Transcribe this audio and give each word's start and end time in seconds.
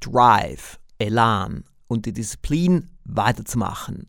Drive, 0.00 0.78
Elan 0.98 1.64
und 1.86 2.06
die 2.06 2.12
Disziplin 2.12 2.90
weiterzumachen. 3.04 4.08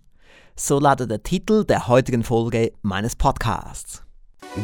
So 0.55 0.79
lautet 0.79 1.11
der 1.11 1.23
Titel 1.23 1.65
der 1.65 1.87
heutigen 1.87 2.23
Folge 2.23 2.71
meines 2.81 3.15
Podcasts. 3.15 4.03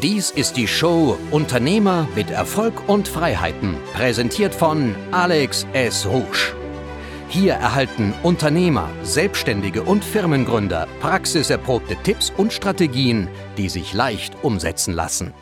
Dies 0.02 0.32
ist 0.32 0.58
die 0.58 0.68
Show 0.68 1.18
Unternehmer 1.32 2.08
mit 2.14 2.30
Erfolg 2.30 2.90
und 2.90 3.08
Freiheiten, 3.08 3.78
präsentiert 3.94 4.54
von 4.54 4.94
Alex 5.12 5.66
S. 5.74 6.06
Rouge. 6.06 6.54
Hier 7.30 7.54
erhalten 7.54 8.14
Unternehmer, 8.24 8.90
Selbstständige 9.04 9.84
und 9.84 10.04
Firmengründer 10.04 10.88
praxiserprobte 11.00 11.96
Tipps 12.04 12.32
und 12.36 12.54
Strategien, 12.54 13.28
die 13.58 13.70
sich 13.70 13.94
leicht 13.94 14.34
umsetzen 14.44 14.94
lassen. 14.94 15.34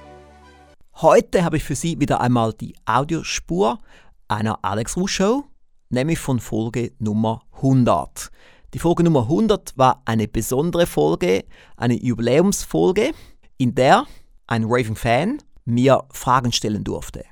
Heute 0.95 1.43
habe 1.43 1.57
ich 1.57 1.63
für 1.63 1.75
Sie 1.75 1.99
wieder 1.99 2.21
einmal 2.21 2.53
die 2.53 2.75
Audiospur 2.85 3.79
einer 4.27 4.59
Alex 4.63 4.95
Rouge 4.95 5.11
Show, 5.11 5.43
nämlich 5.89 6.19
von 6.19 6.39
Folge 6.39 6.93
Nummer 6.99 7.41
100. 7.57 8.31
Die 8.73 8.79
Folge 8.79 9.03
Nummer 9.03 9.21
100 9.21 9.77
war 9.77 10.01
eine 10.05 10.27
besondere 10.27 10.85
Folge, 10.85 11.45
eine 11.77 11.93
Jubiläumsfolge, 11.93 13.11
in 13.57 13.73
der 13.73 14.05
ein 14.47 14.65
Raving-Fan 14.65 15.39
mir 15.65 16.03
Fragen 16.11 16.51
stellen 16.51 16.83
durfte. 16.83 17.23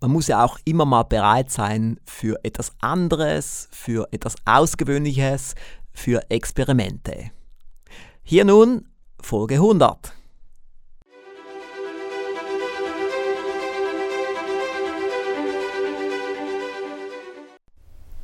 Man 0.00 0.12
muss 0.12 0.28
ja 0.28 0.44
auch 0.44 0.58
immer 0.64 0.84
mal 0.84 1.04
bereit 1.04 1.50
sein 1.50 1.98
für 2.04 2.38
etwas 2.44 2.72
anderes, 2.80 3.68
für 3.72 4.08
etwas 4.12 4.36
Ausgewöhnliches, 4.44 5.54
für 5.92 6.22
Experimente. 6.30 7.30
Hier 8.22 8.44
nun 8.44 8.88
Folge 9.20 9.54
100. 9.54 10.12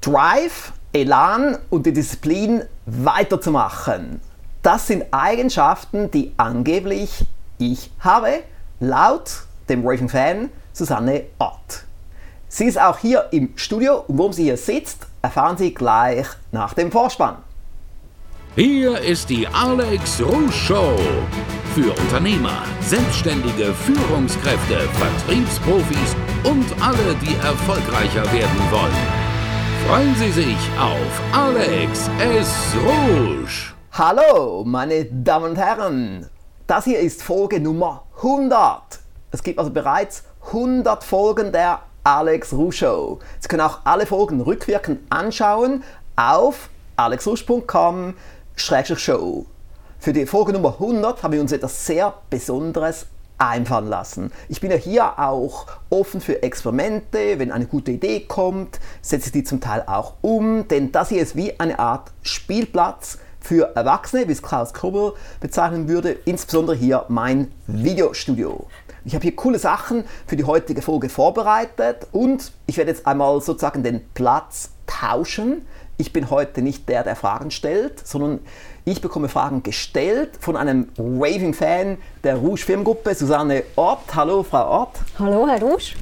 Drive, 0.05 0.73
Elan 0.93 1.57
und 1.71 1.87
die 1.87 1.93
Disziplin 1.95 2.63
weiterzumachen. 2.85 4.21
Das 4.61 4.87
sind 4.87 5.05
Eigenschaften, 5.13 6.11
die 6.11 6.35
angeblich 6.37 7.24
ich 7.57 7.91
habe, 8.01 8.43
laut 8.80 9.30
dem 9.71 9.80
Raving 9.87 10.11
Fan 10.11 10.51
Susanne 10.74 11.24
Ott. 11.38 11.85
Sie 12.49 12.66
ist 12.66 12.79
auch 12.79 12.99
hier 12.99 13.29
im 13.30 13.52
Studio 13.57 14.05
und 14.07 14.19
warum 14.19 14.35
sie 14.35 14.45
hier 14.45 14.59
sitzt, 14.59 15.07
erfahren 15.23 15.57
Sie 15.57 15.73
gleich 15.73 16.27
nach 16.52 16.74
dem 16.74 16.93
Vorspann. 16.93 17.37
Hier 18.57 19.01
ist 19.01 19.30
die 19.30 19.49
Alex 19.49 20.21
Rouge 20.21 20.52
Show. 20.52 20.96
Für 21.74 21.93
Unternehmer, 21.99 22.63
Selbstständige, 22.83 23.73
Führungskräfte, 23.73 24.80
Vertriebsprofis 24.80 26.15
und 26.45 26.66
alle, 26.83 27.16
die 27.23 27.35
erfolgreicher 27.37 28.30
werden 28.33 28.71
wollen. 28.71 29.24
Freuen 29.87 30.15
Sie 30.15 30.32
sich 30.32 30.57
auf 30.80 31.21
Alex 31.32 32.09
S. 32.18 32.74
Rouge. 32.82 33.74
Hallo, 33.93 34.65
meine 34.65 35.04
Damen 35.04 35.51
und 35.51 35.57
Herren. 35.57 36.27
Das 36.66 36.85
hier 36.85 37.01
ist 37.01 37.23
Folge 37.23 37.60
Nummer 37.60 38.07
100. 38.16 38.80
Es 39.30 39.43
gibt 39.43 39.59
also 39.59 39.71
bereits 39.71 40.24
100 40.46 41.05
Folgen 41.05 41.52
der 41.52 41.80
Alex 42.02 42.55
Rouge 42.55 42.73
Show. 42.73 43.18
Sie 43.38 43.49
können 43.49 43.60
auch 43.60 43.80
alle 43.85 44.07
Folgen 44.07 44.40
rückwirkend 44.40 45.01
anschauen 45.10 45.85
auf 46.16 46.71
alexrouge.com-show. 46.96 49.46
Für 49.99 50.12
die 50.15 50.24
Folge 50.24 50.55
Nummer 50.55 50.77
100 50.80 51.23
haben 51.23 51.32
wir 51.32 51.43
uns 51.43 51.52
etwas 51.52 51.85
sehr 51.85 52.15
Besonderes 52.30 53.05
einfallen 53.38 53.88
lassen. 53.88 54.32
Ich 54.49 54.60
bin 54.60 54.71
ja 54.71 54.77
hier 54.77 55.18
auch 55.18 55.66
offen 55.90 56.21
für 56.21 56.43
Experimente. 56.43 57.38
Wenn 57.38 57.52
eine 57.52 57.66
gute 57.66 57.93
Idee 57.93 58.21
kommt, 58.21 58.80
setze 59.02 59.27
ich 59.27 59.32
die 59.32 59.45
zum 59.45 59.60
Teil 59.60 59.85
auch 59.87 60.15
um, 60.21 60.68
denn 60.68 60.93
das 60.93 61.09
hier 61.09 61.23
ist 61.23 61.37
wie 61.37 61.59
eine 61.59 61.79
Art 61.79 62.12
Spielplatz 62.23 63.18
für 63.40 63.77
Erwachsene, 63.77 64.27
wie 64.27 64.32
es 64.32 64.43
Klaus 64.43 64.72
Krubel 64.72 65.12
bezeichnen 65.41 65.87
würde, 65.88 66.12
insbesondere 66.25 66.77
hier 66.77 67.05
mein 67.09 67.53
Videostudio. 67.67 68.67
Ich 69.05 69.15
habe 69.15 69.22
hier 69.22 69.37
coole 69.37 69.59
Sachen 69.59 70.05
für 70.27 70.37
die 70.37 70.45
heutige 70.45 70.81
Folge 70.81 71.11
vorbereitet 71.11 72.06
und 72.12 72.53
ich 72.66 72.78
werde 72.78 72.91
jetzt 72.91 73.06
einmal 73.06 73.39
sozusagen 73.43 73.83
den 73.83 74.01
Platz 74.15 74.71
tauschen. 74.87 75.66
Ich 75.97 76.12
bin 76.12 76.28
heute 76.31 76.60
nicht 76.60 76.88
der, 76.88 77.05
der 77.05 77.15
Fragen 77.15 77.53
stellt, 77.53 78.05
sondern 78.06 78.41
ich 78.84 79.00
bekomme 79.00 79.28
Fragen 79.28 79.62
gestellt 79.62 80.31
von 80.41 80.56
einem 80.56 80.88
Raving-Fan 80.99 81.99
der 82.25 82.37
Rouge 82.37 82.62
Firmengruppe, 82.62 83.15
Susanne 83.15 83.62
Ort. 83.77 84.12
Hallo, 84.12 84.43
Frau 84.43 84.66
Ort. 84.66 84.99
Hallo, 85.21 85.47
Herr 85.47 85.60
Rouge. 85.60 85.94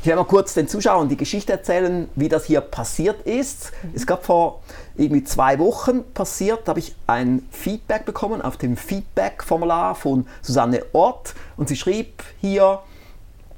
Ich 0.00 0.06
werde 0.06 0.20
mal 0.20 0.26
kurz 0.26 0.54
den 0.54 0.66
Zuschauern 0.66 1.08
die 1.08 1.16
Geschichte 1.16 1.52
erzählen, 1.52 2.08
wie 2.16 2.28
das 2.28 2.44
hier 2.44 2.60
passiert 2.60 3.26
ist. 3.26 3.72
Es 3.94 4.06
gab 4.06 4.24
vor 4.24 4.62
irgendwie 4.96 5.22
zwei 5.22 5.58
Wochen 5.60 6.02
passiert, 6.12 6.60
da 6.64 6.70
habe 6.70 6.80
ich 6.80 6.94
ein 7.06 7.46
Feedback 7.50 8.04
bekommen 8.04 8.42
auf 8.42 8.56
dem 8.56 8.76
Feedback-Formular 8.76 9.94
von 9.94 10.26
Susanne 10.42 10.84
Ort 10.92 11.34
und 11.56 11.68
sie 11.68 11.76
schrieb 11.76 12.22
hier, 12.40 12.80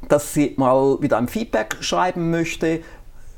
dass 0.09 0.35
sie 0.35 0.55
mal 0.57 1.01
wieder 1.01 1.17
ein 1.19 1.29
Feedback 1.29 1.77
schreiben 1.81 2.31
möchte. 2.31 2.81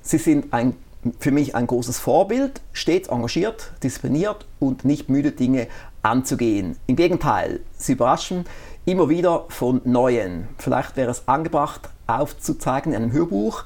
Sie 0.02 0.18
sind 0.18 0.52
ein, 0.52 0.76
für 1.18 1.30
mich 1.30 1.54
ein 1.54 1.66
großes 1.66 1.98
Vorbild, 1.98 2.60
stets 2.72 3.08
engagiert, 3.08 3.72
diszipliniert 3.82 4.46
und 4.58 4.84
nicht 4.84 5.08
müde, 5.08 5.32
Dinge 5.32 5.66
anzugehen. 6.02 6.76
Im 6.86 6.96
Gegenteil, 6.96 7.60
sie 7.76 7.92
überraschen 7.92 8.44
immer 8.84 9.08
wieder 9.08 9.44
von 9.48 9.80
Neuen. 9.84 10.48
Vielleicht 10.58 10.96
wäre 10.96 11.10
es 11.10 11.26
angebracht, 11.28 11.88
aufzuzeigen 12.06 12.92
in 12.92 13.02
einem 13.02 13.12
Hörbuch, 13.12 13.64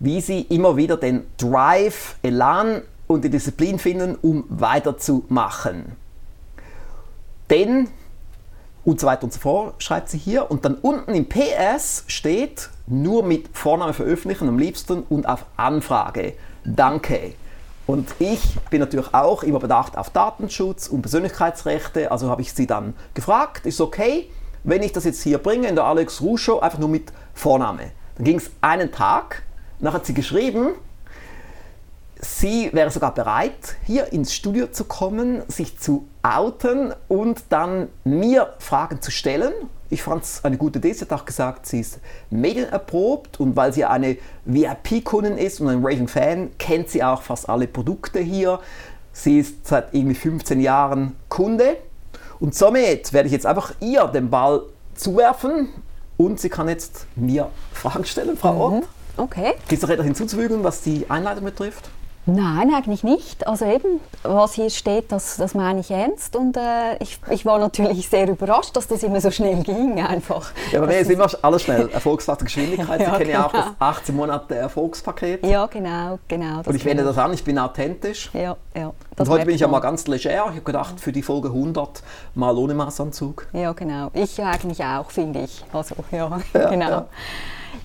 wie 0.00 0.20
sie 0.20 0.42
immer 0.42 0.76
wieder 0.76 0.96
den 0.96 1.26
Drive, 1.38 2.16
Elan 2.22 2.82
und 3.06 3.24
die 3.24 3.30
Disziplin 3.30 3.78
finden, 3.78 4.16
um 4.20 4.44
weiterzumachen. 4.48 5.92
Denn, 7.50 7.88
und 8.84 9.00
so 9.00 9.06
weiter 9.06 9.24
und 9.24 9.32
so 9.32 9.40
fort, 9.40 9.82
schreibt 9.82 10.08
sie 10.08 10.18
hier. 10.18 10.50
Und 10.50 10.64
dann 10.64 10.74
unten 10.74 11.14
im 11.14 11.28
PS 11.28 12.04
steht, 12.06 12.70
nur 12.86 13.24
mit 13.24 13.48
Vorname 13.52 13.92
veröffentlichen 13.92 14.48
am 14.48 14.58
liebsten 14.58 15.02
und 15.02 15.28
auf 15.28 15.46
Anfrage. 15.56 16.34
Danke. 16.64 17.34
Und 17.86 18.14
ich 18.18 18.42
bin 18.68 18.80
natürlich 18.80 19.14
auch 19.14 19.42
immer 19.42 19.58
bedacht 19.58 19.96
auf 19.96 20.10
Datenschutz 20.10 20.88
und 20.88 21.00
Persönlichkeitsrechte, 21.00 22.10
also 22.10 22.28
habe 22.28 22.42
ich 22.42 22.52
sie 22.52 22.66
dann 22.66 22.94
gefragt, 23.14 23.64
ist 23.64 23.80
okay, 23.80 24.30
wenn 24.62 24.82
ich 24.82 24.92
das 24.92 25.04
jetzt 25.04 25.22
hier 25.22 25.38
bringe 25.38 25.68
in 25.68 25.74
der 25.74 25.84
Alex 25.84 26.22
Show, 26.36 26.58
einfach 26.58 26.78
nur 26.78 26.90
mit 26.90 27.12
Vorname. 27.32 27.92
Dann 28.16 28.24
ging 28.24 28.36
es 28.36 28.50
einen 28.60 28.92
Tag, 28.92 29.42
dann 29.80 29.94
hat 29.94 30.04
sie 30.04 30.12
geschrieben, 30.12 30.74
sie 32.20 32.68
wäre 32.74 32.90
sogar 32.90 33.14
bereit, 33.14 33.76
hier 33.86 34.12
ins 34.12 34.34
Studio 34.34 34.66
zu 34.66 34.84
kommen, 34.84 35.42
sich 35.48 35.78
zu 35.78 36.06
outen 36.22 36.92
und 37.08 37.44
dann 37.48 37.88
mir 38.04 38.54
Fragen 38.58 39.00
zu 39.00 39.10
stellen. 39.10 39.52
Ich 39.90 40.02
fand 40.02 40.22
es 40.22 40.44
eine 40.44 40.56
gute 40.56 40.78
Idee. 40.78 40.92
Sie 40.92 41.02
hat 41.02 41.12
auch 41.12 41.24
gesagt, 41.24 41.66
sie 41.66 41.80
ist 41.80 41.98
medienerprobt 42.30 43.40
und 43.40 43.56
weil 43.56 43.72
sie 43.72 43.84
eine 43.84 44.18
VIP-Kundin 44.44 45.38
ist 45.38 45.60
und 45.60 45.68
ein 45.68 45.80
Raving-Fan, 45.82 46.50
kennt 46.58 46.90
sie 46.90 47.02
auch 47.02 47.22
fast 47.22 47.48
alle 47.48 47.66
Produkte 47.66 48.18
hier. 48.18 48.60
Sie 49.12 49.38
ist 49.38 49.66
seit 49.66 49.94
irgendwie 49.94 50.14
15 50.14 50.60
Jahren 50.60 51.16
Kunde 51.28 51.78
und 52.38 52.54
somit 52.54 53.12
werde 53.12 53.26
ich 53.26 53.32
jetzt 53.32 53.46
einfach 53.46 53.72
ihr 53.80 54.04
den 54.06 54.30
Ball 54.30 54.62
zuwerfen 54.94 55.68
und 56.16 56.38
sie 56.38 56.48
kann 56.48 56.68
jetzt 56.68 57.06
mir 57.16 57.48
Fragen 57.72 58.04
stellen, 58.04 58.36
Frau 58.36 58.52
mhm. 58.52 58.78
Ott. 58.78 58.88
Okay. 59.16 59.54
Gibt 59.68 59.72
es 59.72 59.82
noch 59.82 59.90
etwas 59.90 60.06
hinzuzufügen, 60.06 60.62
was 60.62 60.82
die 60.82 61.08
Einleitung 61.08 61.44
betrifft? 61.44 61.90
Nein, 62.28 62.74
eigentlich 62.74 63.02
nicht. 63.04 63.46
Also 63.46 63.64
eben, 63.64 64.00
was 64.22 64.52
hier 64.52 64.68
steht, 64.68 65.10
das, 65.12 65.38
das 65.38 65.54
meine 65.54 65.80
ich 65.80 65.90
ernst. 65.90 66.36
Und 66.36 66.58
äh, 66.58 66.96
ich, 67.00 67.18
ich 67.30 67.46
war 67.46 67.58
natürlich 67.58 68.06
sehr 68.08 68.28
überrascht, 68.28 68.76
dass 68.76 68.86
das 68.86 69.02
immer 69.02 69.18
so 69.22 69.30
schnell 69.30 69.62
ging 69.62 69.98
einfach. 69.98 70.50
Ja, 70.70 70.80
aber 70.80 70.88
nee, 70.88 71.00
ist 71.00 71.10
immer 71.10 71.26
alles 71.40 71.62
schnell. 71.62 71.88
Erfolgsfaktor 71.88 72.44
Geschwindigkeit. 72.44 73.00
ja, 73.00 73.12
Sie 73.12 73.16
kennen 73.16 73.30
ja 73.30 73.46
auch 73.46 73.52
genau. 73.52 73.64
das 73.64 73.74
18 73.78 74.14
Monate 74.14 74.56
Erfolgspaket. 74.56 75.46
Ja, 75.46 75.64
genau, 75.66 76.18
genau. 76.28 76.60
Und 76.66 76.74
ich 76.74 76.84
wende 76.84 77.02
das 77.02 77.16
an, 77.16 77.32
ich 77.32 77.42
bin 77.42 77.58
authentisch. 77.58 78.28
Ja, 78.34 78.56
ja. 78.76 78.92
Und 79.16 79.28
heute 79.28 79.46
bin 79.46 79.54
ich 79.54 79.62
ja 79.62 79.68
mal 79.68 79.80
ganz 79.80 80.06
leger. 80.06 80.30
Ich 80.30 80.38
habe 80.38 80.60
gedacht, 80.60 81.00
für 81.00 81.12
die 81.12 81.22
Folge 81.22 81.48
100 81.48 82.02
mal 82.34 82.56
ohne 82.58 82.74
Maßanzug. 82.74 83.46
Ja, 83.54 83.72
genau. 83.72 84.10
Ich 84.12 84.38
eigentlich 84.42 84.84
auch, 84.84 85.10
finde 85.10 85.44
ich. 85.44 85.64
Also, 85.72 85.94
ja, 86.12 86.38
ja 86.52 86.68
genau. 86.68 86.90
Ja. 86.90 87.06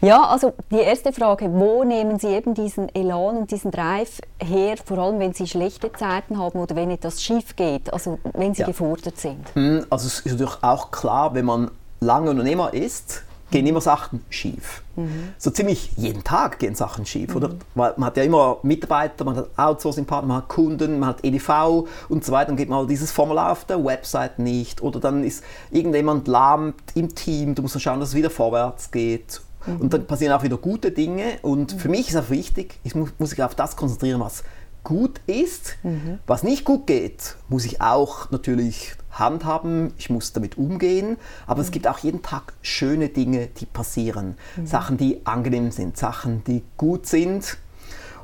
Ja, 0.02 0.24
also 0.24 0.54
die 0.70 0.80
erste 0.80 1.14
Frage, 1.14 1.50
wo 1.54 1.84
nehmen 1.84 2.20
Sie 2.20 2.28
eben 2.28 2.54
diesen 2.54 2.94
Elan 2.94 3.38
und 3.38 3.52
diesen 3.52 3.72
Drive 3.72 4.20
her, 4.38 4.76
vor 4.84 4.98
allem 4.98 5.20
wenn 5.20 5.34
Sie 5.34 5.48
schlechte 5.48 5.92
Zeiten 5.94 6.38
haben 6.38 6.60
oder 6.60 6.76
wenn 6.76 6.92
etwas 6.92 7.24
schief 7.24 7.56
geht, 7.56 7.92
also 7.94 8.20
wenn 8.34 8.54
Sie 8.54 8.62
ja. 8.62 8.68
gefordert 8.68 9.18
sind? 9.18 9.54
Hm, 9.54 9.86
also 9.90 10.08
es 10.08 10.20
ist 10.20 10.34
natürlich 10.34 10.62
auch 10.62 10.92
klar, 10.92 11.34
wenn 11.34 11.46
man 11.46 11.72
lange 12.02 12.32
Unternehmer 12.32 12.74
ist, 12.74 13.24
gehen 13.54 13.68
immer 13.68 13.82
Sachen 13.82 14.26
schief. 14.30 14.82
Mhm. 14.96 15.30
So 15.38 15.52
ziemlich 15.52 15.92
jeden 15.96 16.24
Tag 16.24 16.60
gehen 16.60 16.76
Sachen 16.76 17.06
schief, 17.06 17.30
mhm. 17.30 17.36
oder? 17.36 17.50
Weil 17.76 17.94
man 17.98 18.08
hat 18.08 18.18
ja 18.18 18.24
immer 18.24 18.58
Mitarbeiter, 18.64 19.24
man 19.24 19.38
hat 19.38 19.50
Outsourcing-Partner, 19.56 20.28
man 20.28 20.38
hat 20.38 20.50
Kunden, 20.50 21.00
man 21.00 21.10
hat 21.10 21.24
EDV 21.24 21.88
und 22.10 22.26
so 22.26 22.32
weiter. 22.32 22.48
Dann 22.48 22.58
geht 22.58 22.70
mal 22.70 22.88
dieses 22.88 23.12
Formular 23.12 23.52
auf 23.52 23.64
der 23.66 23.86
Website 23.86 24.40
nicht 24.40 24.82
oder 24.82 25.00
dann 25.00 25.24
ist 25.24 25.44
irgendjemand 25.72 26.28
lahmt 26.28 26.76
im 26.96 27.14
Team, 27.14 27.54
du 27.54 27.62
musst 27.62 27.76
dann 27.76 27.82
schauen, 27.82 28.00
dass 28.00 28.10
es 28.10 28.16
wieder 28.16 28.32
vorwärts 28.32 28.92
geht 28.92 29.40
Mhm. 29.66 29.78
Und 29.78 29.94
dann 29.94 30.06
passieren 30.06 30.34
auch 30.34 30.44
wieder 30.44 30.58
gute 30.58 30.92
Dinge. 30.92 31.40
Und 31.42 31.74
mhm. 31.74 31.80
für 31.80 31.90
mich 31.90 32.10
ist 32.10 32.16
auch 32.16 32.30
wichtig, 32.30 32.80
ich 32.84 32.96
muss, 32.96 33.10
muss 33.18 33.32
sich 33.32 33.44
auf 33.44 33.56
das 33.56 33.76
konzentrieren, 33.76 34.20
was 34.20 34.44
gut 34.84 35.22
ist. 35.28 35.78
Mhm. 35.84 36.20
Was 36.28 36.44
nicht 36.44 36.66
gut 36.66 36.88
geht, 36.88 37.36
muss 37.48 37.66
ich 37.66 37.82
auch 37.82 38.32
natürlich 38.32 38.96
handhaben, 39.12 39.94
ich 39.98 40.10
muss 40.10 40.34
damit 40.34 40.58
umgehen, 40.58 41.18
aber 41.46 41.58
mhm. 41.58 41.66
es 41.66 41.72
gibt 41.72 41.88
auch 41.88 42.00
jeden 42.00 42.22
Tag 42.22 42.54
schöne 42.62 43.10
Dinge, 43.10 43.48
die 43.48 43.66
passieren, 43.66 44.38
mhm. 44.56 44.66
Sachen, 44.66 44.98
die 44.98 45.26
angenehm 45.26 45.72
sind, 45.72 45.98
Sachen, 45.98 46.44
die 46.46 46.64
gut 46.78 47.06
sind. 47.06 47.58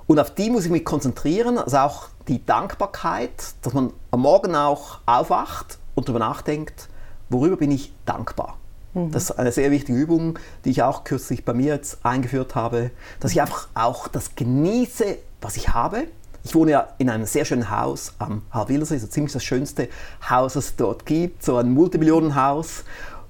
Und 0.08 0.20
auf 0.20 0.34
die 0.34 0.50
muss 0.50 0.66
ich 0.66 0.72
mich 0.72 0.84
konzentrieren, 0.84 1.60
also 1.60 1.78
auch 1.78 2.08
die 2.28 2.44
Dankbarkeit, 2.44 3.54
dass 3.62 3.74
man 3.74 3.94
am 4.12 4.22
Morgen 4.22 4.56
auch 4.56 5.00
aufwacht 5.06 5.78
und 5.94 6.10
darüber 6.10 6.20
nachdenkt, 6.20 6.90
worüber 7.30 7.58
bin 7.58 7.72
ich 7.72 7.94
dankbar. 8.06 8.59
Mhm. 8.94 9.12
Das 9.12 9.24
ist 9.24 9.32
eine 9.32 9.52
sehr 9.52 9.72
wichtige 9.72 9.98
Übung, 9.98 10.40
die 10.66 10.72
ich 10.72 10.84
auch 10.84 11.04
kürzlich 11.04 11.46
bei 11.46 11.54
mir 11.54 11.76
jetzt 11.76 12.06
eingeführt 12.06 12.56
habe, 12.56 12.92
dass 13.20 13.32
ich 13.32 13.42
einfach 13.42 13.68
auch 13.74 14.08
das 14.08 14.36
genieße, 14.36 15.18
was 15.42 15.58
ich 15.58 15.70
habe. 15.70 16.06
Ich 16.44 16.56
wohne 16.56 16.72
ja 16.72 16.88
in 16.98 17.10
einem 17.10 17.26
sehr 17.26 17.46
schönen 17.46 17.70
Haus 17.70 18.14
am 18.18 18.44
Harwildersee, 18.52 18.98
so 18.98 19.08
ziemlich 19.08 19.34
das 19.34 19.44
schönste 19.44 19.90
Haus, 20.30 20.54
das 20.54 20.66
es 20.66 20.76
dort 20.76 21.06
gibt, 21.06 21.44
so 21.44 21.58
ein 21.58 21.72
Multimillionenhaus 21.72 22.84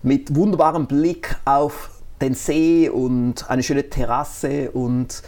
mit 0.03 0.35
wunderbarem 0.35 0.87
Blick 0.87 1.35
auf 1.45 1.89
den 2.21 2.33
See 2.35 2.89
und 2.89 3.49
eine 3.49 3.63
schöne 3.63 3.89
Terrasse. 3.89 4.71
Und 4.71 5.23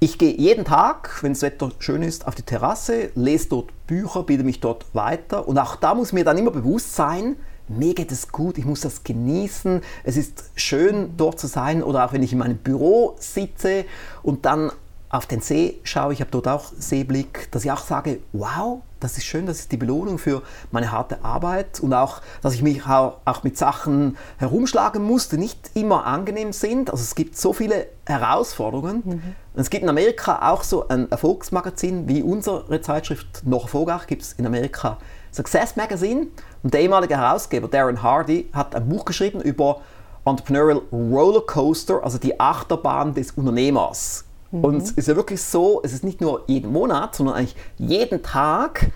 ich 0.00 0.18
gehe 0.18 0.34
jeden 0.34 0.64
Tag, 0.64 1.22
wenn 1.22 1.32
das 1.32 1.42
Wetter 1.42 1.70
schön 1.78 2.02
ist, 2.02 2.26
auf 2.26 2.34
die 2.34 2.42
Terrasse, 2.42 3.10
lese 3.14 3.50
dort 3.50 3.86
Bücher, 3.86 4.22
bilde 4.22 4.42
mich 4.42 4.60
dort 4.60 4.86
weiter. 4.94 5.46
Und 5.46 5.58
auch 5.58 5.76
da 5.76 5.94
muss 5.94 6.12
mir 6.12 6.24
dann 6.24 6.38
immer 6.38 6.50
bewusst 6.50 6.96
sein, 6.96 7.36
mir 7.78 7.94
geht 7.94 8.12
es 8.12 8.30
gut, 8.30 8.58
ich 8.58 8.64
muss 8.64 8.80
das 8.80 9.04
genießen, 9.04 9.80
es 10.04 10.16
ist 10.16 10.50
schön 10.54 11.16
dort 11.16 11.38
zu 11.38 11.46
sein 11.46 11.82
oder 11.82 12.04
auch 12.04 12.12
wenn 12.12 12.22
ich 12.22 12.32
in 12.32 12.38
meinem 12.38 12.58
Büro 12.58 13.16
sitze 13.18 13.84
und 14.22 14.44
dann 14.44 14.72
auf 15.12 15.26
den 15.26 15.42
See 15.42 15.78
schaue, 15.84 16.14
ich 16.14 16.20
habe 16.20 16.30
dort 16.30 16.48
auch 16.48 16.72
Seeblick, 16.78 17.50
dass 17.50 17.66
ich 17.66 17.70
auch 17.70 17.84
sage, 17.84 18.20
wow, 18.32 18.80
das 18.98 19.18
ist 19.18 19.24
schön, 19.24 19.44
das 19.44 19.58
ist 19.58 19.70
die 19.70 19.76
Belohnung 19.76 20.18
für 20.18 20.42
meine 20.70 20.90
harte 20.90 21.22
Arbeit 21.22 21.80
und 21.80 21.92
auch, 21.92 22.22
dass 22.40 22.54
ich 22.54 22.62
mich 22.62 22.86
auch, 22.86 23.18
mit 23.42 23.58
Sachen 23.58 24.16
herumschlagen 24.38 25.02
muss, 25.02 25.28
die 25.28 25.36
nicht 25.36 25.72
immer 25.74 26.06
angenehm 26.06 26.54
sind. 26.54 26.90
Also 26.90 27.02
es 27.02 27.14
gibt 27.14 27.36
so 27.36 27.52
viele 27.52 27.88
Herausforderungen. 28.06 29.02
Mhm. 29.04 29.22
Und 29.54 29.60
es 29.60 29.68
gibt 29.68 29.82
in 29.82 29.90
Amerika 29.90 30.50
auch 30.50 30.62
so 30.62 30.88
ein 30.88 31.10
Erfolgsmagazin 31.10 32.08
wie 32.08 32.22
unsere 32.22 32.80
Zeitschrift 32.80 33.42
Noch 33.44 33.64
Erfolg 33.64 34.06
gibt 34.06 34.22
es 34.22 34.32
in 34.32 34.46
Amerika 34.46 34.96
Success 35.32 35.76
Magazine. 35.76 36.28
Und 36.62 36.74
der 36.74 36.80
ehemalige 36.82 37.16
Herausgeber 37.16 37.68
Darren 37.68 38.02
Hardy 38.02 38.48
hat 38.52 38.74
ein 38.74 38.88
Buch 38.88 39.04
geschrieben 39.04 39.40
über 39.40 39.80
Entrepreneurial 40.24 40.82
Rollercoaster, 40.92 42.04
also 42.04 42.18
die 42.18 42.38
Achterbahn 42.38 43.14
des 43.14 43.32
Unternehmers. 43.32 44.24
Mhm. 44.52 44.64
Und 44.64 44.82
es 44.82 44.92
ist 44.92 45.08
ja 45.08 45.16
wirklich 45.16 45.42
so, 45.42 45.80
es 45.82 45.92
ist 45.92 46.04
nicht 46.04 46.20
nur 46.20 46.44
jeden 46.46 46.70
Monat, 46.70 47.16
sondern 47.16 47.36
eigentlich 47.36 47.56
jeden 47.78 48.22
Tag 48.22 48.92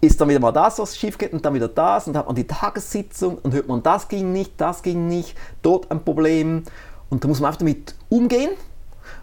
ist 0.00 0.20
dann 0.20 0.28
wieder 0.28 0.40
mal 0.40 0.52
das, 0.52 0.78
was 0.78 0.96
schief 0.96 1.16
geht 1.16 1.32
und 1.32 1.44
dann 1.44 1.54
wieder 1.54 1.68
das 1.68 2.06
und 2.06 2.12
dann 2.12 2.20
hat 2.20 2.26
man 2.26 2.34
die 2.34 2.46
Tagessitzung 2.46 3.38
und 3.38 3.54
hört 3.54 3.68
man, 3.68 3.82
das 3.82 4.08
ging 4.08 4.32
nicht, 4.32 4.52
das 4.60 4.82
ging 4.82 5.06
nicht, 5.06 5.36
dort 5.62 5.90
ein 5.92 6.04
Problem 6.04 6.64
und 7.08 7.22
da 7.22 7.28
muss 7.28 7.40
man 7.40 7.48
einfach 7.48 7.60
damit 7.60 7.94
umgehen, 8.08 8.50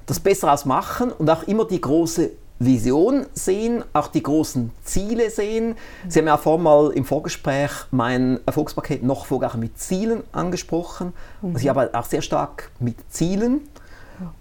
das 0.06 0.22
besser 0.22 0.52
ausmachen 0.54 1.12
und 1.12 1.30
auch 1.30 1.44
immer 1.44 1.66
die 1.66 1.82
große 1.82 2.32
Vision 2.60 3.26
sehen, 3.34 3.84
auch 3.94 4.08
die 4.08 4.22
großen 4.22 4.72
Ziele 4.84 5.30
sehen. 5.30 5.76
Sie 6.08 6.20
haben 6.20 6.28
ja 6.28 6.38
vorhin 6.38 6.64
mal 6.64 6.92
im 6.92 7.06
Vorgespräch 7.06 7.72
mein 7.92 8.40
Erfolgspaket 8.46 9.02
noch 9.02 9.26
vorher 9.26 9.56
mit 9.58 9.80
Zielen 9.80 10.24
angesprochen. 10.34 11.14
Mhm. 11.42 11.50
Also 11.50 11.60
ich 11.60 11.70
arbeite 11.70 11.98
auch 11.98 12.06
sehr 12.06 12.22
stark 12.22 12.72
mit 12.80 12.98
Zielen. 13.10 13.62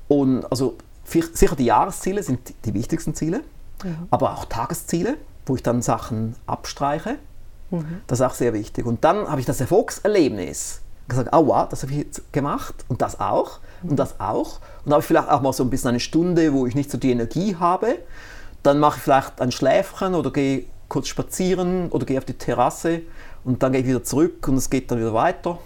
Und 0.08 0.44
also 0.50 0.76
sicher 1.04 1.54
die 1.54 1.66
Jahresziele 1.66 2.22
sind 2.22 2.52
die 2.64 2.74
wichtigsten 2.74 3.14
Ziele, 3.14 3.42
mhm. 3.84 4.08
aber 4.10 4.32
auch 4.32 4.44
Tagesziele, 4.46 5.16
wo 5.46 5.54
ich 5.54 5.62
dann 5.62 5.80
Sachen 5.80 6.34
abstreiche. 6.46 7.16
Mhm. 7.70 8.00
Das 8.08 8.18
ist 8.18 8.26
auch 8.26 8.34
sehr 8.34 8.52
wichtig. 8.52 8.84
Und 8.84 9.04
dann 9.04 9.28
habe 9.28 9.40
ich 9.40 9.46
das 9.46 9.60
Erfolgserlebnis 9.60 10.80
gesagt, 11.08 11.30
oh 11.32 11.46
wow, 11.46 11.68
das 11.68 11.82
habe 11.82 11.92
ich 11.92 11.98
jetzt 11.98 12.32
gemacht 12.32 12.74
und 12.88 13.02
das 13.02 13.18
auch 13.18 13.60
und 13.82 13.98
das 13.98 14.20
auch. 14.20 14.60
Und 14.84 14.92
habe 14.92 15.00
ich 15.00 15.06
vielleicht 15.06 15.28
auch 15.28 15.40
mal 15.40 15.52
so 15.52 15.64
ein 15.64 15.70
bisschen 15.70 15.90
eine 15.90 16.00
Stunde, 16.00 16.52
wo 16.52 16.66
ich 16.66 16.74
nicht 16.74 16.90
so 16.90 16.98
die 16.98 17.10
Energie 17.10 17.56
habe. 17.56 17.98
Dann 18.62 18.78
mache 18.78 18.96
ich 18.96 19.02
vielleicht 19.02 19.40
ein 19.40 19.52
Schläfchen 19.52 20.14
oder 20.14 20.30
gehe 20.32 20.64
kurz 20.88 21.08
spazieren 21.08 21.90
oder 21.90 22.06
gehe 22.06 22.18
auf 22.18 22.24
die 22.24 22.34
Terrasse 22.34 23.02
und 23.44 23.62
dann 23.62 23.72
gehe 23.72 23.82
ich 23.82 23.86
wieder 23.86 24.02
zurück 24.02 24.46
und 24.48 24.56
es 24.56 24.70
geht 24.70 24.90
dann 24.90 24.98
wieder 24.98 25.14
weiter. 25.14 25.58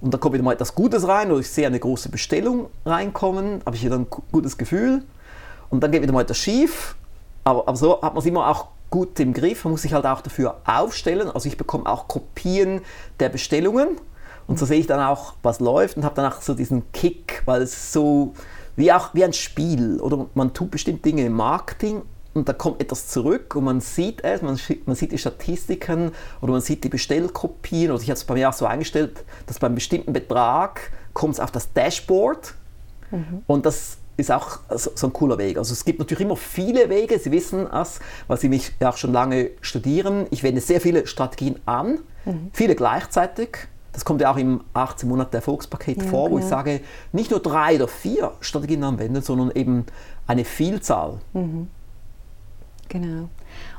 Und 0.00 0.14
dann 0.14 0.20
kommt 0.20 0.34
wieder 0.34 0.44
mal 0.44 0.52
etwas 0.52 0.74
Gutes 0.74 1.06
rein 1.06 1.30
oder 1.30 1.40
ich 1.40 1.50
sehe 1.50 1.66
eine 1.66 1.78
große 1.78 2.08
Bestellung 2.08 2.68
reinkommen, 2.86 3.62
habe 3.66 3.76
ich 3.76 3.84
wieder 3.84 3.96
ein 3.96 4.06
gutes 4.32 4.56
Gefühl. 4.56 5.02
Und 5.68 5.82
dann 5.82 5.90
geht 5.90 6.02
wieder 6.02 6.12
mal 6.12 6.22
etwas 6.22 6.38
schief. 6.38 6.96
Aber, 7.44 7.66
aber 7.68 7.76
so 7.76 8.00
hat 8.02 8.14
man 8.14 8.18
es 8.18 8.26
immer 8.26 8.48
auch 8.48 8.68
gut 8.90 9.18
im 9.20 9.32
Griff. 9.32 9.64
Man 9.64 9.72
muss 9.72 9.82
sich 9.82 9.92
halt 9.92 10.06
auch 10.06 10.20
dafür 10.20 10.56
aufstellen. 10.64 11.30
Also 11.30 11.48
ich 11.48 11.56
bekomme 11.56 11.86
auch 11.86 12.08
Kopien 12.08 12.80
der 13.20 13.28
Bestellungen. 13.28 13.98
Und 14.50 14.58
so 14.58 14.66
sehe 14.66 14.80
ich 14.80 14.88
dann 14.88 14.98
auch, 14.98 15.34
was 15.44 15.60
läuft 15.60 15.96
und 15.96 16.04
habe 16.04 16.16
dann 16.16 16.32
auch 16.32 16.42
so 16.42 16.54
diesen 16.54 16.90
Kick, 16.90 17.42
weil 17.44 17.62
es 17.62 17.92
so 17.92 18.34
wie 18.74 18.92
auch 18.92 19.14
wie 19.14 19.24
ein 19.24 19.32
Spiel 19.32 20.00
oder 20.00 20.26
man 20.34 20.52
tut 20.52 20.72
bestimmte 20.72 21.02
Dinge 21.02 21.24
im 21.24 21.34
Marketing 21.34 22.02
und 22.34 22.48
da 22.48 22.52
kommt 22.52 22.80
etwas 22.80 23.06
zurück 23.06 23.54
und 23.54 23.62
man 23.62 23.80
sieht 23.80 24.24
es, 24.24 24.42
man, 24.42 24.58
man 24.86 24.96
sieht 24.96 25.12
die 25.12 25.18
Statistiken 25.18 26.10
oder 26.40 26.50
man 26.50 26.60
sieht 26.62 26.82
die 26.82 26.88
Bestellkopien 26.88 27.92
oder 27.92 28.02
ich 28.02 28.10
habe 28.10 28.16
es 28.16 28.24
bei 28.24 28.34
mir 28.34 28.48
auch 28.48 28.52
so 28.52 28.66
eingestellt, 28.66 29.24
dass 29.46 29.60
beim 29.60 29.76
bestimmten 29.76 30.12
Betrag 30.12 30.90
kommt 31.12 31.34
es 31.34 31.40
auf 31.40 31.52
das 31.52 31.72
Dashboard 31.72 32.54
mhm. 33.12 33.42
und 33.46 33.66
das 33.66 33.98
ist 34.16 34.32
auch 34.32 34.58
so, 34.74 35.06
ein 35.06 35.12
cooler 35.12 35.38
Weg. 35.38 35.58
Also 35.58 35.72
es 35.74 35.84
gibt 35.84 36.00
natürlich 36.00 36.22
immer 36.22 36.36
viele 36.36 36.90
Wege, 36.90 37.20
Sie 37.20 37.30
wissen 37.30 37.68
es, 37.72 38.00
weil 38.26 38.38
Sie 38.38 38.48
mich 38.48 38.72
ja 38.80 38.90
auch 38.90 38.96
schon 38.96 39.12
lange 39.12 39.50
studieren. 39.60 40.26
Ich 40.30 40.42
wende 40.42 40.60
sehr 40.60 40.80
viele 40.80 41.06
Strategien 41.06 41.60
an, 41.66 42.00
mhm. 42.24 42.50
viele 42.52 42.74
gleichzeitig. 42.74 43.68
Das 43.92 44.04
kommt 44.04 44.20
ja 44.20 44.32
auch 44.32 44.36
im 44.36 44.62
18 44.72 45.08
Monate 45.08 45.36
Erfolgspaket 45.36 46.02
ja, 46.02 46.08
vor, 46.08 46.30
wo 46.30 46.34
genau. 46.34 46.40
ich 46.40 46.46
sage, 46.46 46.80
nicht 47.12 47.30
nur 47.30 47.40
drei 47.40 47.74
oder 47.76 47.88
vier 47.88 48.32
Strategien 48.40 48.84
anwenden, 48.84 49.20
sondern 49.22 49.50
eben 49.52 49.86
eine 50.26 50.44
Vielzahl. 50.44 51.18
Mhm. 51.32 51.68
Genau. 52.88 53.28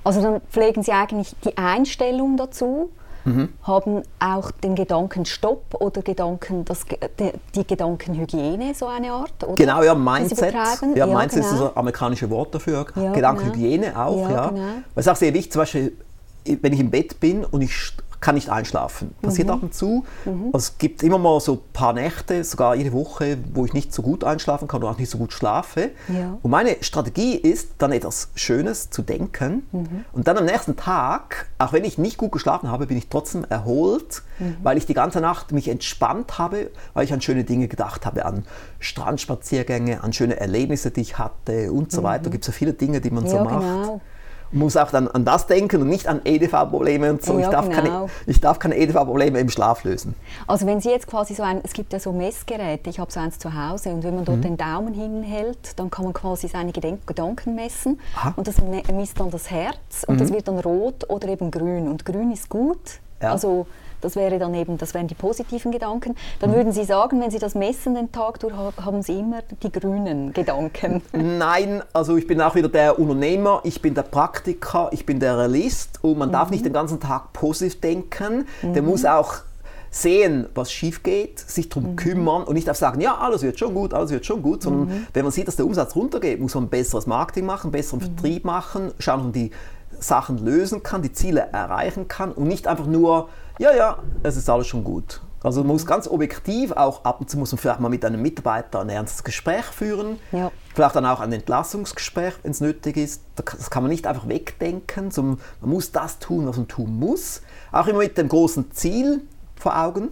Also 0.03 0.21
dann 0.21 0.41
pflegen 0.49 0.83
Sie 0.83 0.91
eigentlich 0.91 1.35
die 1.43 1.57
Einstellung 1.57 2.37
dazu, 2.37 2.89
mhm. 3.25 3.49
haben 3.63 4.01
auch 4.19 4.51
den 4.51 4.75
Gedanken 4.75 5.25
Stopp 5.25 5.75
oder 5.75 6.01
Gedanken, 6.01 6.65
das, 6.65 6.85
die, 7.55 7.67
Gedankenhygiene, 7.67 8.73
so 8.73 8.87
eine 8.87 9.11
Art? 9.11 9.43
Oder? 9.43 9.55
Genau, 9.55 9.83
ja, 9.83 9.93
Mindset. 9.93 10.53
Ja, 10.53 10.75
ja, 10.95 11.05
Mindset 11.05 11.43
genau. 11.43 11.53
ist 11.53 11.61
das 11.61 11.77
amerikanische 11.77 12.29
Wort 12.29 12.55
dafür. 12.55 12.85
Ja, 12.95 13.11
Gedankenhygiene 13.11 13.87
genau. 13.87 14.05
auch, 14.05 14.29
ja. 14.29 14.31
ja. 14.31 14.47
Genau. 14.49 14.63
Das 14.95 15.05
ist 15.05 15.12
auch 15.12 15.15
sehr 15.17 15.33
wichtig, 15.33 15.51
zum 15.51 15.62
Beispiel, 15.62 15.97
wenn 16.45 16.74
ich 16.74 16.79
im 16.79 16.89
Bett 16.89 17.19
bin 17.19 17.45
und 17.45 17.62
ich 17.62 17.93
kann 18.21 18.35
nicht 18.35 18.49
einschlafen. 18.49 19.15
Passiert 19.21 19.47
mhm. 19.47 19.53
ab 19.53 19.63
und 19.63 19.73
zu. 19.73 20.05
Mhm. 20.25 20.51
Also 20.53 20.57
es 20.71 20.77
gibt 20.77 21.01
immer 21.01 21.17
mal 21.17 21.39
so 21.39 21.53
ein 21.53 21.59
paar 21.73 21.91
Nächte, 21.93 22.43
sogar 22.43 22.75
jede 22.75 22.93
Woche, 22.93 23.39
wo 23.53 23.65
ich 23.65 23.73
nicht 23.73 23.91
so 23.91 24.03
gut 24.03 24.23
einschlafen 24.23 24.67
kann 24.67 24.83
oder 24.83 24.91
auch 24.91 24.97
nicht 24.97 25.09
so 25.09 25.17
gut 25.17 25.33
schlafe. 25.33 25.89
Ja. 26.07 26.37
Und 26.41 26.51
meine 26.51 26.77
Strategie 26.81 27.35
ist, 27.35 27.71
dann 27.79 27.91
etwas 27.91 28.29
Schönes 28.35 28.91
zu 28.91 29.01
denken. 29.01 29.63
Mhm. 29.71 30.05
Und 30.13 30.27
dann 30.27 30.37
am 30.37 30.45
nächsten 30.45 30.75
Tag, 30.75 31.47
auch 31.57 31.73
wenn 31.73 31.83
ich 31.83 31.97
nicht 31.97 32.17
gut 32.17 32.31
geschlafen 32.31 32.69
habe, 32.69 32.85
bin 32.85 32.97
ich 32.97 33.09
trotzdem 33.09 33.43
erholt, 33.49 34.21
mhm. 34.37 34.57
weil 34.61 34.77
ich 34.77 34.85
die 34.85 34.93
ganze 34.93 35.19
Nacht 35.19 35.51
mich 35.51 35.67
entspannt 35.67 36.37
habe, 36.37 36.69
weil 36.93 37.05
ich 37.05 37.13
an 37.13 37.21
schöne 37.21 37.43
Dinge 37.43 37.67
gedacht 37.67 38.05
habe, 38.05 38.25
an 38.25 38.45
Strandspaziergänge, 38.79 40.03
an 40.03 40.13
schöne 40.13 40.39
Erlebnisse, 40.39 40.91
die 40.91 41.01
ich 41.01 41.17
hatte 41.17 41.71
und 41.71 41.91
so 41.91 42.01
mhm. 42.01 42.05
weiter. 42.05 42.23
Da 42.25 42.29
gibt 42.29 42.43
es 42.43 42.45
so 42.45 42.51
viele 42.51 42.73
Dinge, 42.73 43.01
die 43.01 43.09
man 43.09 43.25
ja, 43.25 43.31
so 43.31 43.43
macht. 43.43 43.61
Genau 43.61 44.01
muss 44.51 44.77
auch 44.77 44.91
dann 44.91 45.08
an 45.08 45.25
das 45.25 45.48
denken 45.48 45.81
und 45.81 45.88
nicht 45.88 46.08
an 46.08 46.22
EDV-Probleme 46.24 47.12
und 47.12 47.24
so. 47.24 47.39
Ja, 47.39 47.46
ich, 47.46 47.48
darf 47.48 47.70
genau. 47.70 47.81
keine, 47.81 48.10
ich 48.25 48.41
darf 48.41 48.60
keine 48.60 48.77
EDV-Probleme 48.77 49.39
im 49.39 49.50
Schlaf 49.50 49.84
lösen. 49.84 50.15
Also 50.48 50.65
wenn 50.65 50.81
Sie 50.81 50.89
jetzt 50.89 51.08
quasi 51.08 51.34
so 51.34 51.43
ein, 51.43 51.62
es 51.63 51.74
gibt 51.74 51.93
ja 51.93 52.00
so 52.00 52.12
Messgeräte, 52.12 52.89
ich 52.89 53.00
habe 53.00 53.12
so 53.12 53.20
eins 53.20 53.39
zu 53.39 53.53
Hause 53.53 53.89
und 53.89 54.03
wenn 54.03 54.15
man 54.15 54.25
dort 54.25 54.39
mhm. 54.39 54.41
den 54.43 54.58
Daumen 54.58 54.93
hinhält, 54.93 55.79
dann 55.79 55.89
kann 55.89 56.05
man 56.05 56.13
quasi 56.13 56.48
seine 56.48 56.72
Gedanken 56.72 57.55
messen 57.55 58.00
Aha. 58.15 58.34
und 58.36 58.48
das 58.48 58.55
misst 58.91 59.20
dann 59.20 59.31
das 59.31 59.50
Herz 59.50 60.03
und 60.08 60.15
mhm. 60.15 60.20
das 60.20 60.31
wird 60.31 60.48
dann 60.48 60.60
rot 60.60 61.10
oder 61.10 61.27
eben 61.27 61.51
grün 61.51 61.88
und 61.88 62.05
grün 62.05 62.31
ist 62.31 62.50
gut. 62.50 63.00
Ja. 63.22 63.31
Also 63.31 63.67
das 64.01 64.15
wäre 64.15 64.39
dann 64.39 64.53
eben, 64.53 64.77
das 64.77 64.93
wären 64.93 65.08
die 65.08 65.15
positiven 65.15 65.72
Gedanken. 65.72 66.15
Dann 66.39 66.51
mhm. 66.51 66.55
würden 66.55 66.72
Sie 66.74 66.84
sagen, 66.84 67.22
wenn 67.22 67.31
Sie 67.31 67.39
das 67.39 67.55
messen 67.55 67.96
den 67.96 68.12
Tag 68.12 68.39
durch, 68.39 68.53
haben 68.53 69.01
Sie 69.01 69.20
immer 69.20 69.41
die 69.63 69.72
grünen 69.72 70.34
Gedanken. 70.34 71.01
Nein, 71.13 71.81
also 71.93 72.17
ich 72.17 72.27
bin 72.27 72.41
auch 72.41 72.55
wieder 72.55 72.70
der 72.70 73.00
Unternehmer, 73.00 73.62
ich 73.63 73.81
bin 73.81 73.93
der 73.93 74.03
Praktiker, 74.03 74.89
ich 74.91 75.05
bin 75.05 75.20
der 75.20 75.38
Realist 75.38 76.00
und 76.01 76.17
man 76.17 76.29
mhm. 76.29 76.34
darf 76.34 76.50
nicht 76.50 76.65
den 76.65 76.74
ganzen 76.74 77.00
Tag 77.00 77.34
positiv 77.34 77.79
denken. 77.81 78.48
Mhm. 78.62 78.74
Der 78.74 78.81
muss 78.81 79.05
auch 79.05 79.36
sehen, 79.91 80.48
was 80.55 80.72
schief 80.72 81.03
geht, 81.03 81.39
sich 81.39 81.67
darum 81.67 81.91
mhm. 81.91 81.96
kümmern 81.98 82.43
und 82.43 82.53
nicht 82.55 82.67
einfach 82.70 82.79
sagen, 82.79 83.01
ja, 83.01 83.17
alles 83.17 83.43
wird 83.43 83.60
schon 83.60 83.74
gut, 83.74 83.93
alles 83.93 84.10
wird 84.10 84.25
schon 84.25 84.41
gut, 84.41 84.63
sondern 84.63 84.88
mhm. 84.88 85.08
wenn 85.13 85.24
man 85.24 85.34
sieht, 85.34 85.48
dass 85.50 85.58
der 85.58 85.65
Umsatz 85.65 85.96
runtergeht, 85.96 86.39
muss 86.39 86.55
man 86.55 86.70
besseres 86.70 87.05
Marketing 87.08 87.46
machen, 87.46 87.72
besseren 87.72 88.00
mhm. 88.00 88.03
Vertrieb 88.05 88.46
machen, 88.46 88.91
schauen, 89.00 89.20
ob 89.20 89.24
man 89.25 89.34
die 89.34 89.51
Sachen 90.00 90.38
lösen 90.43 90.81
kann, 90.81 91.01
die 91.01 91.12
Ziele 91.12 91.41
erreichen 91.51 92.08
kann 92.08 92.31
und 92.31 92.48
nicht 92.48 92.67
einfach 92.67 92.88
nur 92.88 93.29
ja, 93.62 93.75
ja, 93.75 93.98
es 94.24 94.38
ist 94.38 94.50
alles 94.50 94.65
schon 94.65 94.84
gut. 94.84 95.22
Also 95.44 95.62
man 95.62 95.74
muss 95.74 95.86
ganz 95.86 96.08
objektiv, 96.08 96.72
auch 96.72 97.03
ab 97.03 97.20
und 97.20 97.30
zu 97.30 97.38
muss 97.38 97.51
man 97.51 97.60
vielleicht 97.60 97.80
mal 97.80 97.89
mit 97.89 98.03
einem 98.03 98.22
Mitarbeiter 98.22 98.80
ein 98.82 98.89
ernstes 98.89 99.24
Gespräch 99.24 99.65
führen. 99.65 100.18
Ja. 100.32 100.51
Vielleicht 100.74 100.96
dann 100.96 101.06
auch 101.06 101.20
ein 101.20 101.32
Entlassungsgespräch, 101.32 102.34
wenn 102.41 102.51
es 102.51 102.62
nötig 102.62 102.98
ist. 102.98 103.22
Das 103.36 103.70
kann 103.70 103.84
man 103.84 103.91
nicht 103.91 104.08
einfach 104.08 104.27
wegdenken, 104.27 105.12
sondern 105.12 105.39
man 105.62 105.70
muss 105.70 105.91
das 105.91 106.18
tun, 106.18 106.48
was 106.48 106.58
man 106.58 106.68
tun 106.68 106.98
muss. 106.98 107.44
Auch 107.72 107.86
immer 107.86 108.00
mit 108.00 108.18
dem 108.18 108.30
großen 108.30 108.72
Ziel 108.72 109.22
vor 109.56 109.77
Augen. 109.80 110.10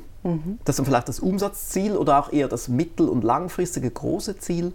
Das 0.66 0.74
ist 0.74 0.80
dann 0.80 0.86
vielleicht 0.86 1.08
das 1.08 1.20
Umsatzziel 1.20 1.96
oder 1.96 2.20
auch 2.20 2.32
eher 2.32 2.48
das 2.48 2.68
mittel- 2.68 3.10
und 3.10 3.24
langfristige 3.24 3.90
große 3.90 4.38
Ziel. 4.38 4.74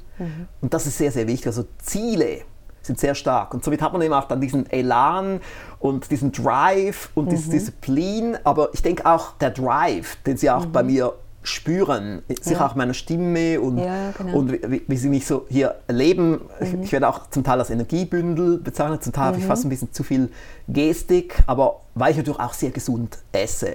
Und 0.60 0.74
das 0.74 0.86
ist 0.86 0.98
sehr, 0.98 1.12
sehr 1.12 1.28
wichtig. 1.28 1.46
Also 1.48 1.64
Ziele 1.78 2.42
sind 2.86 2.98
sehr 3.00 3.14
stark. 3.14 3.54
Und 3.54 3.64
somit 3.64 3.82
hat 3.82 3.92
man 3.92 4.02
eben 4.02 4.14
auch 4.14 4.28
dann 4.28 4.40
diesen 4.40 4.68
Elan 4.70 5.40
und 5.78 6.10
diesen 6.10 6.32
Drive 6.32 7.10
und 7.14 7.30
diese 7.32 7.50
Disziplin. 7.50 8.36
Aber 8.44 8.70
ich 8.72 8.82
denke 8.82 9.06
auch 9.06 9.32
der 9.38 9.50
Drive, 9.50 10.16
den 10.26 10.36
Sie 10.36 10.50
auch 10.50 10.66
bei 10.66 10.82
mir 10.82 11.14
spüren, 11.46 12.22
sicher 12.40 12.60
Ja. 12.60 12.66
auch 12.66 12.74
meiner 12.74 12.94
Stimme 12.94 13.60
und, 13.60 13.76
Ja, 13.76 14.12
genau. 14.16 14.38
und 14.38 14.50
wie, 14.70 14.82
wie 14.86 14.96
Sie 14.96 15.10
mich 15.10 15.26
so 15.26 15.44
hier 15.50 15.74
erleben. 15.86 16.40
Ich 16.82 16.90
werde 16.90 17.06
auch 17.06 17.28
zum 17.28 17.44
Teil 17.44 17.58
als 17.58 17.68
Energiebündel 17.68 18.56
bezeichnet, 18.58 19.04
zum 19.04 19.12
Teil 19.12 19.26
habe 19.26 19.38
ich 19.38 19.44
fast 19.44 19.62
ein 19.64 19.68
bisschen 19.68 19.92
zu 19.92 20.02
viel 20.04 20.30
Gestik, 20.68 21.42
aber 21.46 21.82
weil 21.94 22.12
ich 22.12 22.16
natürlich 22.16 22.40
auch 22.40 22.54
sehr 22.54 22.70
gesund 22.70 23.18
esse. 23.32 23.74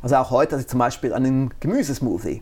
Also 0.00 0.16
auch 0.16 0.30
heute 0.30 0.52
hatte 0.52 0.62
ich 0.62 0.68
zum 0.68 0.78
Beispiel 0.78 1.12
einen 1.12 1.52
Gemüsesmoothie 1.60 2.40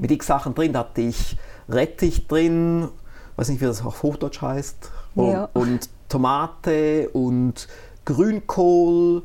mit 0.00 0.10
x 0.10 0.26
Sachen 0.26 0.52
drin. 0.52 0.72
Da 0.72 0.80
hatte 0.80 1.00
ich 1.02 1.36
Rettich 1.68 2.26
drin, 2.26 2.88
weiß 3.36 3.50
nicht, 3.50 3.60
wie 3.60 3.66
das 3.66 3.84
auf 3.84 4.02
Hochdeutsch 4.02 4.42
heißt, 4.42 4.90
und, 5.18 5.32
Ja. 5.32 5.48
und 5.54 5.88
Tomate 6.08 7.08
und 7.12 7.68
Grünkohl 8.04 9.22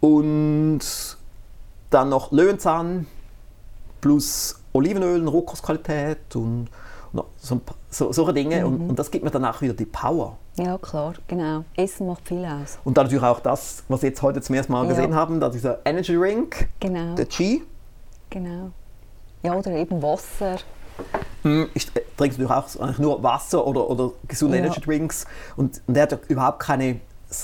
und 0.00 0.80
dann 1.90 2.08
noch 2.08 2.32
Löwenzahn 2.32 3.06
plus 4.00 4.60
Olivenöl 4.72 5.20
und 5.20 5.28
Rohkostqualität 5.28 6.34
und, 6.36 6.66
und 7.12 7.24
so, 7.38 7.60
so, 7.88 8.12
solche 8.12 8.34
Dinge. 8.34 8.66
Und, 8.66 8.90
und 8.90 8.98
das 8.98 9.10
gibt 9.10 9.24
mir 9.24 9.30
danach 9.30 9.62
wieder 9.62 9.72
die 9.74 9.86
Power. 9.86 10.36
Ja, 10.56 10.76
klar, 10.78 11.14
genau. 11.28 11.64
Essen 11.76 12.06
macht 12.06 12.26
viel 12.28 12.44
aus. 12.44 12.78
Und 12.84 12.96
dann 12.98 13.06
natürlich 13.06 13.24
auch 13.24 13.40
das, 13.40 13.84
was 13.88 14.00
Sie 14.02 14.08
jetzt 14.08 14.20
heute 14.22 14.40
zum 14.42 14.54
ersten 14.56 14.72
Mal 14.72 14.82
Ja. 14.84 14.88
gesehen 14.90 15.14
haben, 15.14 15.40
da 15.40 15.48
dieser 15.48 15.78
Energy 15.84 16.14
Drink, 16.16 16.68
Genau, 16.80 17.14
der 17.14 17.24
G. 17.26 17.62
genau. 18.30 18.70
Ja, 19.42 19.54
oder 19.54 19.70
eben 19.72 20.02
Wasser. 20.02 20.56
Hm, 21.44 21.68
Ich 21.74 21.86
äh, 21.94 22.00
trinke 22.16 22.40
natürlich 22.42 22.50
auch 22.50 22.80
eigentlich 22.82 22.98
nur 22.98 23.22
Wasser 23.22 23.66
oder, 23.66 23.88
oder 23.88 24.10
gesunde 24.26 24.56
Ja. 24.58 24.64
Energy 24.64 24.80
Drinks. 24.80 25.26
Und, 25.56 25.80
und 25.86 25.94
der 25.94 26.04
hat 26.04 26.12
ja 26.12 26.18
überhaupt 26.28 26.58
keine 26.60 27.00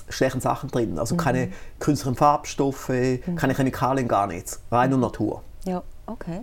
schlechten 0.08 0.40
Sachen 0.40 0.70
drin. 0.70 0.98
Also 0.98 1.16
keine 1.16 1.46
Mhm. 1.46 1.52
künstlichen 1.78 2.16
Farbstoffe, 2.16 2.90
keine 3.36 3.54
Chemikalien, 3.54 4.08
gar 4.08 4.26
nichts. 4.26 4.60
Rein 4.70 4.90
nur 4.90 4.98
Natur. 5.00 5.42
Ja, 5.64 5.82
okay. 6.06 6.40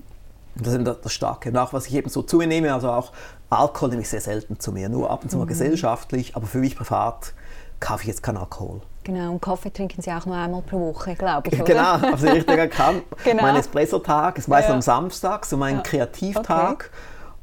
Und 0.55 0.65
das 0.65 0.73
ist 0.73 0.85
das 1.03 1.13
Starke. 1.13 1.49
Und 1.49 1.57
auch 1.57 1.71
was 1.73 1.87
ich 1.87 1.93
eben 1.95 2.09
so 2.09 2.21
zu 2.23 2.37
mir 2.37 2.47
nehme, 2.47 2.73
also 2.73 2.89
auch 2.89 3.11
Alkohol 3.49 3.89
nehme 3.89 4.01
ich 4.01 4.09
sehr 4.09 4.21
selten 4.21 4.59
zu 4.59 4.71
mir. 4.71 4.89
Nur 4.89 5.09
ab 5.09 5.23
und 5.23 5.29
zu 5.29 5.37
mal 5.37 5.43
Mhm. 5.45 5.49
gesellschaftlich, 5.49 6.35
aber 6.35 6.45
für 6.47 6.57
mich 6.57 6.75
privat 6.75 7.33
kaufe 7.79 8.01
ich 8.03 8.07
jetzt 8.07 8.23
keinen 8.23 8.37
Alkohol. 8.37 8.81
Genau, 9.03 9.31
und 9.31 9.41
Kaffee 9.41 9.69
trinken 9.71 10.01
Sie 10.01 10.11
auch 10.11 10.25
nur 10.25 10.35
einmal 10.35 10.61
pro 10.63 10.79
Woche, 10.93 11.15
glaube 11.15 11.47
ich, 11.49 11.53
oder? 11.61 11.63
Genau, 11.63 12.11
also 12.11 12.27
ich 12.27 12.45
kann. 12.71 13.01
Genau. 13.23 13.43
Mein 13.43 13.55
Espresso-Tag 13.55 14.37
ist 14.39 14.47
meistens 14.49 14.69
Ja. 14.87 14.97
am 14.97 15.03
Samstag, 15.03 15.45
so 15.45 15.55
mein 15.57 15.75
Ja. 15.75 15.81
Kreativtag. 15.83 16.89
Oh, 16.91 16.97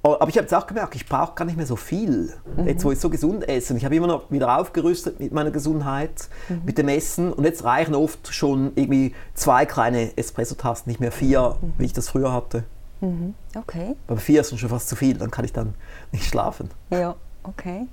Aber 0.05 0.29
ich 0.29 0.37
habe 0.37 0.43
jetzt 0.45 0.53
auch 0.55 0.67
gemerkt, 0.67 0.95
ich 0.95 1.07
brauche 1.09 1.35
gar 1.35 1.47
nicht 1.47 1.57
mehr 1.57 1.67
so 1.67 1.77
viel. 1.77 2.35
Mhm. 2.57 2.69
Jetzt, 2.69 2.85
wo 2.85 2.93
ich 2.93 3.01
so 3.01 3.09
gesund 3.09 3.49
esse. 3.49 3.75
Ich 3.77 3.85
habe 3.87 3.97
immer 3.97 4.07
noch 4.07 4.31
wieder 4.31 4.59
aufgerüstet 4.59 5.19
mit 5.19 5.33
meiner 5.33 5.51
Gesundheit, 5.51 6.29
Mhm. 6.51 6.61
mit 6.67 6.77
dem 6.79 6.89
Essen. 6.89 7.33
Und 7.33 7.45
jetzt 7.45 7.65
reichen 7.65 7.95
oft 7.95 8.33
schon 8.35 8.73
irgendwie 8.75 9.15
zwei 9.33 9.65
kleine 9.65 10.17
Espresso-Tasten, 10.17 10.91
nicht 10.91 11.01
mehr 11.01 11.11
vier, 11.13 11.57
Mhm. 11.61 11.73
wie 11.79 11.85
ich 11.87 11.93
das 11.95 12.09
früher 12.11 12.33
hatte. 12.33 12.65
Okay, 13.55 13.97
Aber 14.09 14.17
vier 14.19 14.41
ist 14.41 14.59
schon 14.59 14.69
fast 14.71 14.89
zu 14.89 14.97
viel, 14.97 15.19
dann 15.19 15.31
kann 15.31 15.45
ich 15.45 15.53
dann 15.53 15.75
nicht 16.13 16.25
schlafen. 16.25 16.71
ja, 16.91 17.15
okay. 17.43 17.87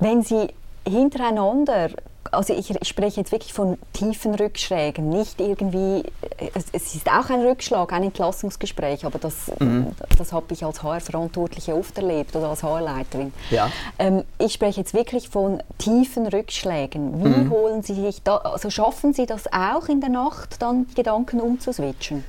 Wenn 0.00 0.22
Sie 0.22 0.48
hintereinander, 0.86 1.90
also 2.32 2.54
ich 2.54 2.72
spreche 2.88 3.20
jetzt 3.20 3.32
wirklich 3.32 3.52
von 3.52 3.78
tiefen 3.92 4.34
Rückschlägen, 4.34 5.08
nicht 5.08 5.40
irgendwie, 5.40 6.02
es, 6.54 6.64
es 6.72 6.94
ist 6.94 7.08
auch 7.08 7.30
ein 7.30 7.40
Rückschlag, 7.46 7.92
ein 7.92 8.02
Entlassungsgespräch, 8.04 9.04
aber 9.04 9.18
das, 9.18 9.34
Mhm. 9.60 9.88
das 10.18 10.32
habe 10.32 10.46
ich 10.52 10.64
als 10.64 10.82
HR-Verantwortliche 10.82 11.74
oft 11.76 11.96
erlebt 11.98 12.34
oder 12.36 12.48
als 12.48 12.62
HR-Leiterin. 12.62 13.32
Ja. 13.50 13.70
Ähm, 13.98 14.24
ich 14.38 14.52
spreche 14.54 14.80
jetzt 14.80 14.94
wirklich 14.94 15.28
von 15.28 15.62
tiefen 15.78 16.26
Rückschlägen. 16.26 17.22
Wie 17.22 17.28
Mhm. 17.28 17.50
holen 17.50 17.82
Sie 17.82 17.94
sich 17.94 18.22
da, 18.22 18.36
also 18.38 18.70
schaffen 18.70 19.12
Sie 19.12 19.26
das 19.26 19.52
auch 19.52 19.88
in 19.88 20.00
der 20.00 20.10
Nacht, 20.10 20.60
dann 20.62 20.86
die 20.88 20.94
Gedanken 20.94 21.40
umzuswitchen? 21.40 22.24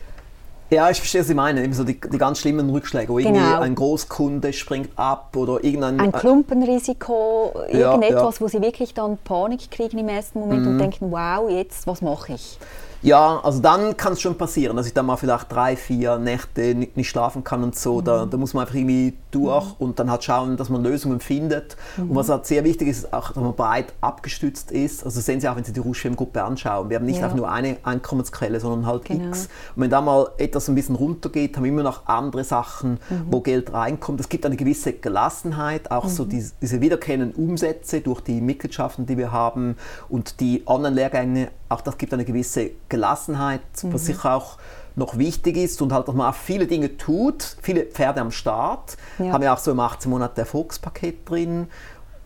Ja, 0.71 0.89
ich 0.89 0.97
verstehe, 0.97 1.21
was 1.21 1.27
Sie 1.27 1.35
meinen. 1.35 1.63
Eben 1.63 1.73
so 1.73 1.83
die, 1.83 1.99
die 1.99 2.17
ganz 2.17 2.39
schlimmen 2.39 2.69
Rückschläge, 2.71 3.09
wo 3.13 3.19
irgendwie 3.19 3.39
Genau. 3.39 3.59
ein 3.59 3.75
Großkunde 3.75 4.51
springt 4.51 4.89
ab 4.95 5.35
oder 5.37 5.63
irgendein. 5.63 5.99
Ein 5.99 6.11
Klumpenrisiko, 6.11 7.51
Ja, 7.71 7.91
irgendetwas, 7.93 8.35
ja. 8.35 8.41
wo 8.41 8.47
sie 8.47 8.61
wirklich 8.61 8.93
dann 8.93 9.17
Panik 9.23 9.69
kriegen 9.69 9.99
im 9.99 10.09
ersten 10.09 10.39
Moment 10.39 10.61
Mhm. 10.63 10.67
und 10.69 10.77
denken, 10.79 11.11
wow, 11.11 11.49
jetzt, 11.49 11.85
was 11.87 12.01
mache 12.01 12.33
ich? 12.33 12.57
Ja, 13.01 13.39
also 13.43 13.59
dann 13.61 13.95
kann 13.97 14.13
es 14.13 14.21
schon 14.21 14.35
passieren, 14.37 14.75
dass 14.77 14.87
ich 14.87 14.93
dann 14.93 15.05
mal 15.05 15.15
vielleicht 15.17 15.51
drei, 15.51 15.75
vier 15.75 16.17
Nächte 16.17 16.73
nicht, 16.73 16.97
nicht 16.97 17.09
schlafen 17.09 17.43
kann 17.43 17.63
und 17.63 17.75
so. 17.75 18.01
Da, 18.01 18.25
da 18.25 18.37
muss 18.37 18.53
man 18.53 18.61
einfach 18.61 18.75
irgendwie 18.75 19.13
durch 19.31 19.65
und 19.79 19.99
dann 19.99 20.09
halt 20.09 20.23
schauen, 20.23 20.57
dass 20.57 20.69
man 20.69 20.81
Lösungen 20.83 21.19
findet. 21.19 21.77
Und 21.97 22.15
was 22.15 22.29
halt 22.29 22.45
sehr 22.47 22.63
wichtig 22.63 22.87
ist, 22.87 23.03
ist 23.03 23.13
auch, 23.13 23.27
dass 23.31 23.43
man 23.43 23.53
breit 23.55 23.93
abgestützt 24.01 24.71
ist. 24.71 25.03
Also 25.05 25.19
sehen 25.21 25.39
Sie 25.39 25.47
auch, 25.47 25.55
wenn 25.55 25.63
Sie 25.63 25.73
die 25.73 25.79
Rushfilm-Gruppe 25.81 26.43
anschauen. 26.43 26.89
Wir 26.89 26.97
haben 26.97 27.05
nicht 27.05 27.19
Ja. 27.19 27.25
einfach 27.25 27.37
nur 27.37 27.51
eine 27.51 27.77
Einkommensquelle, 27.83 28.59
sondern 28.59 28.85
halt 28.87 29.05
Genau. 29.05 29.27
X. 29.29 29.49
Und 29.75 29.83
wenn 29.83 29.89
da 29.91 30.01
mal 30.01 30.29
etwas 30.37 30.67
ein 30.67 30.75
bisschen 30.75 30.95
runtergeht, 30.95 31.57
haben 31.57 31.63
wir 31.63 31.71
immer 31.71 31.83
noch 31.83 32.07
andere 32.07 32.43
Sachen, 32.43 32.99
wo 33.29 33.41
Geld 33.41 33.71
reinkommt. 33.73 34.19
Es 34.19 34.29
gibt 34.29 34.45
eine 34.45 34.55
gewisse 34.55 34.93
Gelassenheit, 34.93 35.91
auch 35.91 36.07
so 36.07 36.25
diese, 36.25 36.53
diese 36.61 36.81
wiederkehrenden 36.81 37.33
Umsätze 37.33 38.01
durch 38.01 38.21
die 38.21 38.41
Mitgliedschaften, 38.41 39.05
die 39.05 39.17
wir 39.17 39.31
haben 39.31 39.75
und 40.09 40.39
die 40.39 40.63
Online-Lehrgänge. 40.65 41.49
Auch 41.69 41.81
das 41.81 41.97
gibt 41.97 42.13
eine 42.13 42.25
gewisse 42.25 42.71
Gelassenheit, 42.89 43.61
was 43.83 44.05
sicher 44.05 44.35
auch 44.35 44.57
noch 44.95 45.17
wichtig 45.17 45.57
ist 45.57 45.81
und 45.81 45.91
halt, 45.91 46.07
dass 46.07 46.15
man 46.15 46.29
auch 46.29 46.35
viele 46.35 46.67
Dinge 46.67 46.97
tut, 46.97 47.57
viele 47.61 47.83
Pferde 47.83 48.21
am 48.21 48.31
Start. 48.31 48.97
Ja. 49.17 49.33
Haben 49.33 49.41
wir 49.41 49.53
auch 49.53 49.57
so 49.57 49.71
im 49.71 49.79
18 49.79 50.09
Monate 50.09 50.41
Erfolgspaket 50.41 51.29
drin, 51.29 51.67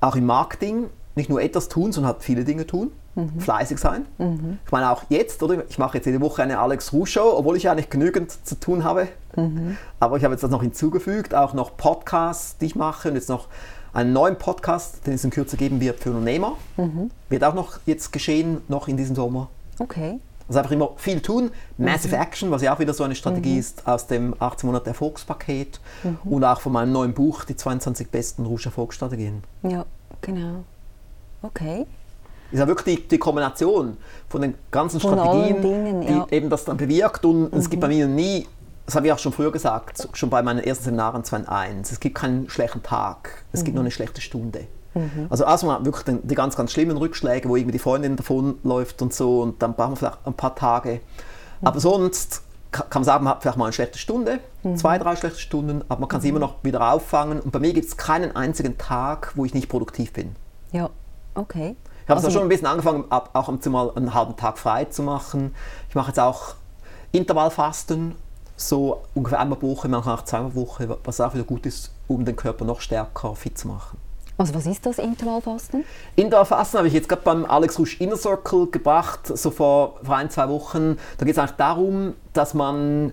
auch 0.01 0.15
im 0.15 0.25
Marketing. 0.25 0.89
Nicht 1.15 1.29
nur 1.29 1.41
etwas 1.41 1.67
tun, 1.69 1.91
sondern 1.91 2.13
halt 2.13 2.23
viele 2.23 2.43
Dinge 2.43 2.67
tun. 2.67 2.91
Fleißig 3.37 3.79
sein. 3.79 4.05
Ich 4.65 4.71
meine 4.71 4.89
auch 4.89 5.03
jetzt, 5.09 5.43
oder? 5.43 5.67
Ich 5.67 5.77
mache 5.77 5.97
jetzt 5.97 6.05
jede 6.05 6.21
Woche 6.21 6.41
eine 6.41 6.57
Alex 6.57 6.93
Ruh 6.93 7.05
Show, 7.05 7.33
obwohl 7.35 7.57
ich 7.57 7.69
eigentlich 7.69 7.89
genügend 7.89 8.31
zu 8.47 8.57
tun 8.57 8.85
habe. 8.85 9.09
Aber 9.99 10.15
ich 10.15 10.23
habe 10.23 10.33
jetzt 10.33 10.43
das 10.43 10.51
noch 10.51 10.61
hinzugefügt, 10.61 11.35
auch 11.35 11.53
noch 11.53 11.75
Podcasts, 11.75 12.57
die 12.59 12.67
ich 12.67 12.75
mache 12.75 13.09
und 13.09 13.15
jetzt 13.15 13.27
noch 13.27 13.47
einen 13.93 14.13
neuen 14.13 14.37
Podcast, 14.37 15.05
den 15.07 15.13
es 15.13 15.23
in 15.23 15.29
Kürze 15.29 15.57
geben 15.57 15.79
wird 15.81 15.99
für 15.99 16.09
Unternehmer. 16.09 16.57
Wird 17.29 17.43
auch 17.43 17.53
noch 17.53 17.79
jetzt 17.85 18.11
geschehen, 18.11 18.61
noch 18.67 18.87
in 18.87 18.97
diesem 18.97 19.15
Sommer. 19.15 19.49
Okay. 19.79 20.19
Also 20.47 20.59
einfach 20.59 20.71
immer 20.71 20.89
viel 20.97 21.21
tun. 21.21 21.51
Massive 21.77 22.17
Action, 22.17 22.49
was 22.49 22.63
ja 22.63 22.73
auch 22.73 22.79
wieder 22.79 22.93
so 22.93 23.03
eine 23.03 23.13
Strategie 23.13 23.59
ist 23.59 23.85
aus 23.87 24.07
dem 24.07 24.35
18 24.39 24.67
Monate 24.67 24.89
Erfolgspaket 24.89 25.79
und 26.25 26.43
auch 26.43 26.59
von 26.59 26.73
meinem 26.73 26.91
neuen 26.91 27.13
Buch, 27.13 27.45
die 27.45 27.55
22 27.55 28.09
besten 28.09 28.45
Rouge-Erfolgsstrategien. 28.45 29.43
Ja, 29.61 29.85
genau. 30.21 30.63
Okay. 31.43 31.85
Ist 32.51 32.59
ja 32.59 32.67
wirklich 32.67 32.97
die, 32.97 33.07
die 33.07 33.17
Kombination 33.19 33.97
von 34.27 34.41
den 34.41 34.55
ganzen 34.71 34.99
Von 34.99 35.13
Strategien, 35.13 35.61
Dingen, 35.61 36.01
die 36.01 36.13
ja. 36.13 36.27
eben 36.31 36.49
das 36.49 36.65
dann 36.65 36.77
bewirkt. 36.77 37.23
Und 37.25 37.53
es 37.53 37.69
gibt 37.69 37.81
bei 37.81 37.87
mir 37.87 38.07
nie, 38.07 38.47
das 38.89 38.95
habe 38.95 39.05
ich 39.05 39.13
auch 39.13 39.19
schon 39.19 39.31
früher 39.33 39.51
gesagt, 39.51 40.07
schon 40.13 40.31
bei 40.31 40.41
meinen 40.41 40.59
ersten 40.63 40.85
Seminaren 40.85 41.23
2001, 41.23 41.91
es 41.91 41.99
gibt 41.99 42.15
keinen 42.15 42.49
schlechten 42.49 42.81
Tag, 42.81 43.43
es 43.51 43.63
gibt 43.63 43.75
nur 43.75 43.83
eine 43.83 43.91
schlechte 43.91 44.19
Stunde. 44.19 44.65
Also 45.29 45.43
erstmal 45.45 45.85
wirklich 45.85 46.03
den, 46.05 46.27
die 46.27 46.33
ganz, 46.33 46.55
ganz 46.55 46.71
schlimmen 46.71 46.97
Rückschläge, 46.97 47.47
wo 47.47 47.55
irgendwie 47.55 47.73
die 47.73 47.79
Freundin 47.79 48.15
davonläuft 48.15 49.01
und 49.03 49.13
so 49.13 49.41
und 49.41 49.61
dann 49.61 49.75
braucht 49.75 49.89
man 49.89 49.95
vielleicht 49.97 50.17
ein 50.25 50.33
paar 50.33 50.55
Tage. 50.55 51.01
Aber 51.61 51.79
sonst 51.79 52.41
ka- 52.71 52.83
kann 52.89 53.01
man 53.01 53.05
sagen, 53.05 53.23
man 53.25 53.33
hat 53.35 53.43
vielleicht 53.43 53.57
mal 53.59 53.65
eine 53.65 53.73
schlechte 53.73 53.99
Stunde, 53.99 54.39
zwei, 54.75 54.97
drei 54.97 55.15
schlechte 55.15 55.39
Stunden, 55.39 55.83
aber 55.87 55.99
man 56.01 56.09
kann 56.09 56.19
sie 56.21 56.29
immer 56.29 56.39
noch 56.39 56.55
wieder 56.63 56.91
auffangen. 56.91 57.39
Und 57.39 57.51
bei 57.51 57.59
mir 57.59 57.71
gibt 57.73 57.85
es 57.87 57.95
keinen 57.97 58.35
einzigen 58.35 58.77
Tag, 58.79 59.33
wo 59.35 59.45
ich 59.45 59.53
nicht 59.53 59.69
produktiv 59.69 60.11
bin. 60.11 60.35
Ja, 60.71 60.89
okay. 61.35 61.75
Ich 62.03 62.09
habe 62.09 62.17
Also- 62.17 62.27
es 62.29 62.33
schon 62.33 62.41
ein 62.41 62.49
bisschen 62.49 62.65
angefangen, 62.67 63.05
auch 63.11 63.51
mal 63.67 63.91
einen 63.95 64.13
halben 64.15 64.35
Tag 64.35 64.57
frei 64.57 64.85
zu 64.85 65.03
machen. 65.03 65.53
Ich 65.89 65.95
mache 65.95 66.07
jetzt 66.07 66.19
auch 66.19 66.55
Intervallfasten, 67.11 68.15
so 68.59 69.01
ungefähr 69.13 69.39
einmal 69.39 69.57
pro 69.57 69.71
Woche, 69.71 69.87
manchmal 69.87 70.15
auch 70.15 70.23
zweimal 70.23 70.51
pro 70.51 70.61
Woche, 70.61 70.97
was 71.03 71.21
auch 71.21 71.33
wieder 71.33 71.43
gut 71.43 71.65
ist, 71.65 71.91
um 72.07 72.25
den 72.25 72.35
Körper 72.35 72.65
noch 72.65 72.81
stärker 72.81 73.35
fit 73.35 73.57
zu 73.57 73.67
machen. 73.67 73.97
Also 74.37 74.53
was 74.53 74.65
ist 74.65 74.85
das 74.85 74.99
Intervallfasten? 74.99 75.83
Intervallfasten 76.15 76.77
habe 76.77 76.87
ich 76.87 76.93
jetzt 76.93 77.09
gerade 77.09 77.21
beim 77.23 77.45
Alex 77.45 77.77
Rusch 77.77 77.99
Inner 77.99 78.15
Circle 78.15 78.67
gebracht, 78.67 79.19
so 79.25 79.51
vor, 79.51 79.99
vor 80.01 80.15
ein, 80.15 80.29
zwei 80.29 80.47
Wochen. 80.47 80.97
Da 81.17 81.25
geht 81.25 81.35
es 81.35 81.39
eigentlich 81.39 81.57
darum, 81.57 82.13
dass 82.31 82.53
man 82.53 83.11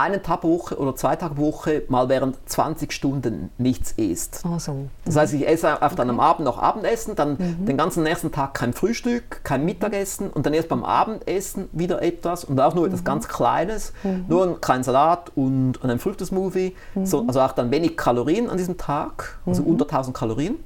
einen 0.00 0.22
Tag 0.22 0.40
pro 0.40 0.58
Woche 0.58 0.78
oder 0.78 0.96
zwei 0.96 1.16
Tage 1.16 1.34
pro 1.34 1.42
Woche 1.42 1.82
mal 1.88 2.08
während 2.08 2.36
20 2.48 2.92
Stunden 2.92 3.50
nichts 3.58 3.92
isst. 3.92 4.42
Ah, 4.44 4.58
so. 4.58 4.88
Das 5.04 5.16
heißt, 5.16 5.34
ich 5.34 5.46
esse 5.46 5.80
oft 5.80 5.98
dann 5.98 6.10
am 6.10 6.20
Abend 6.20 6.44
noch 6.44 6.58
Abendessen, 6.58 7.14
dann 7.16 7.36
den 7.38 7.76
ganzen 7.76 8.02
nächsten 8.02 8.32
Tag 8.32 8.54
kein 8.54 8.72
Frühstück, 8.72 9.44
kein 9.44 9.64
Mittagessen 9.64 10.30
und 10.30 10.46
dann 10.46 10.54
erst 10.54 10.68
beim 10.68 10.84
Abendessen 10.84 11.68
wieder 11.72 12.02
etwas 12.02 12.44
und 12.44 12.60
auch 12.60 12.74
nur 12.74 12.86
etwas 12.86 13.04
ganz 13.04 13.28
Kleines, 13.28 13.92
nur 14.28 14.46
ein 14.46 14.60
kleinen 14.60 14.82
Salat 14.82 15.32
und 15.34 15.84
ein 15.84 15.98
Früchtesmoothie. 15.98 16.74
So, 17.04 17.24
also 17.26 17.40
auch 17.40 17.52
dann 17.52 17.70
wenig 17.70 17.96
Kalorien 17.96 18.50
an 18.50 18.56
diesem 18.56 18.76
Tag, 18.76 19.38
also 19.46 19.62
unter 19.62 19.84
1000 19.84 20.16
Kalorien. 20.16 20.56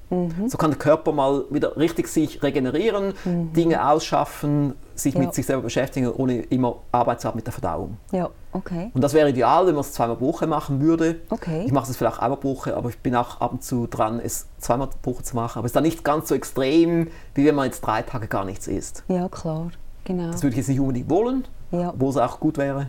So 0.46 0.58
kann 0.58 0.70
der 0.70 0.78
Körper 0.78 1.12
mal 1.12 1.44
wieder 1.50 1.76
richtig 1.76 2.08
sich 2.08 2.42
regenerieren, 2.42 3.14
Dinge 3.24 3.86
ausschaffen, 3.88 4.74
sich 4.94 5.14
Ja. 5.14 5.20
mit 5.20 5.34
sich 5.34 5.46
selber 5.46 5.62
beschäftigen, 5.62 6.10
ohne 6.12 6.40
immer 6.42 6.76
Arbeit 6.92 7.20
zu 7.20 7.28
haben 7.28 7.36
mit 7.36 7.46
der 7.46 7.52
Verdauung. 7.52 7.96
Ja, 8.12 8.30
okay. 8.52 8.90
Und 8.94 9.02
das 9.02 9.12
wäre 9.14 9.28
ideal, 9.30 9.66
wenn 9.66 9.74
man 9.74 9.80
es 9.82 9.92
zweimal 9.92 10.16
pro 10.16 10.26
Woche 10.28 10.46
machen 10.46 10.80
würde. 10.80 11.20
Okay. 11.30 11.64
Ich 11.66 11.72
mache 11.72 11.90
es 11.90 11.96
vielleicht 11.96 12.20
einmal 12.20 12.38
pro 12.38 12.50
Woche, 12.56 12.76
aber 12.76 12.88
ich 12.88 12.98
bin 12.98 13.14
auch 13.16 13.40
ab 13.40 13.52
und 13.52 13.62
zu 13.62 13.86
dran, 13.86 14.20
es 14.20 14.46
zweimal 14.58 14.88
pro 15.02 15.12
Woche 15.14 15.22
zu 15.22 15.36
machen. 15.36 15.58
Aber 15.58 15.66
es 15.66 15.70
ist 15.70 15.76
dann 15.76 15.82
nicht 15.84 16.04
ganz 16.04 16.28
so 16.28 16.34
extrem, 16.34 17.08
wie 17.34 17.44
wenn 17.46 17.54
man 17.54 17.66
jetzt 17.66 17.80
drei 17.80 18.02
Tage 18.02 18.26
gar 18.28 18.44
nichts 18.44 18.66
isst. 18.68 19.04
Ja, 19.08 19.28
klar. 19.28 19.70
Genau. 20.04 20.30
Das 20.30 20.42
würde 20.42 20.50
ich 20.52 20.58
jetzt 20.58 20.68
nicht 20.68 20.80
unbedingt 20.80 21.08
wollen, 21.10 21.46
Ja. 21.70 21.92
wo 21.96 22.08
es 22.10 22.16
auch 22.16 22.38
gut 22.40 22.58
wäre. 22.58 22.88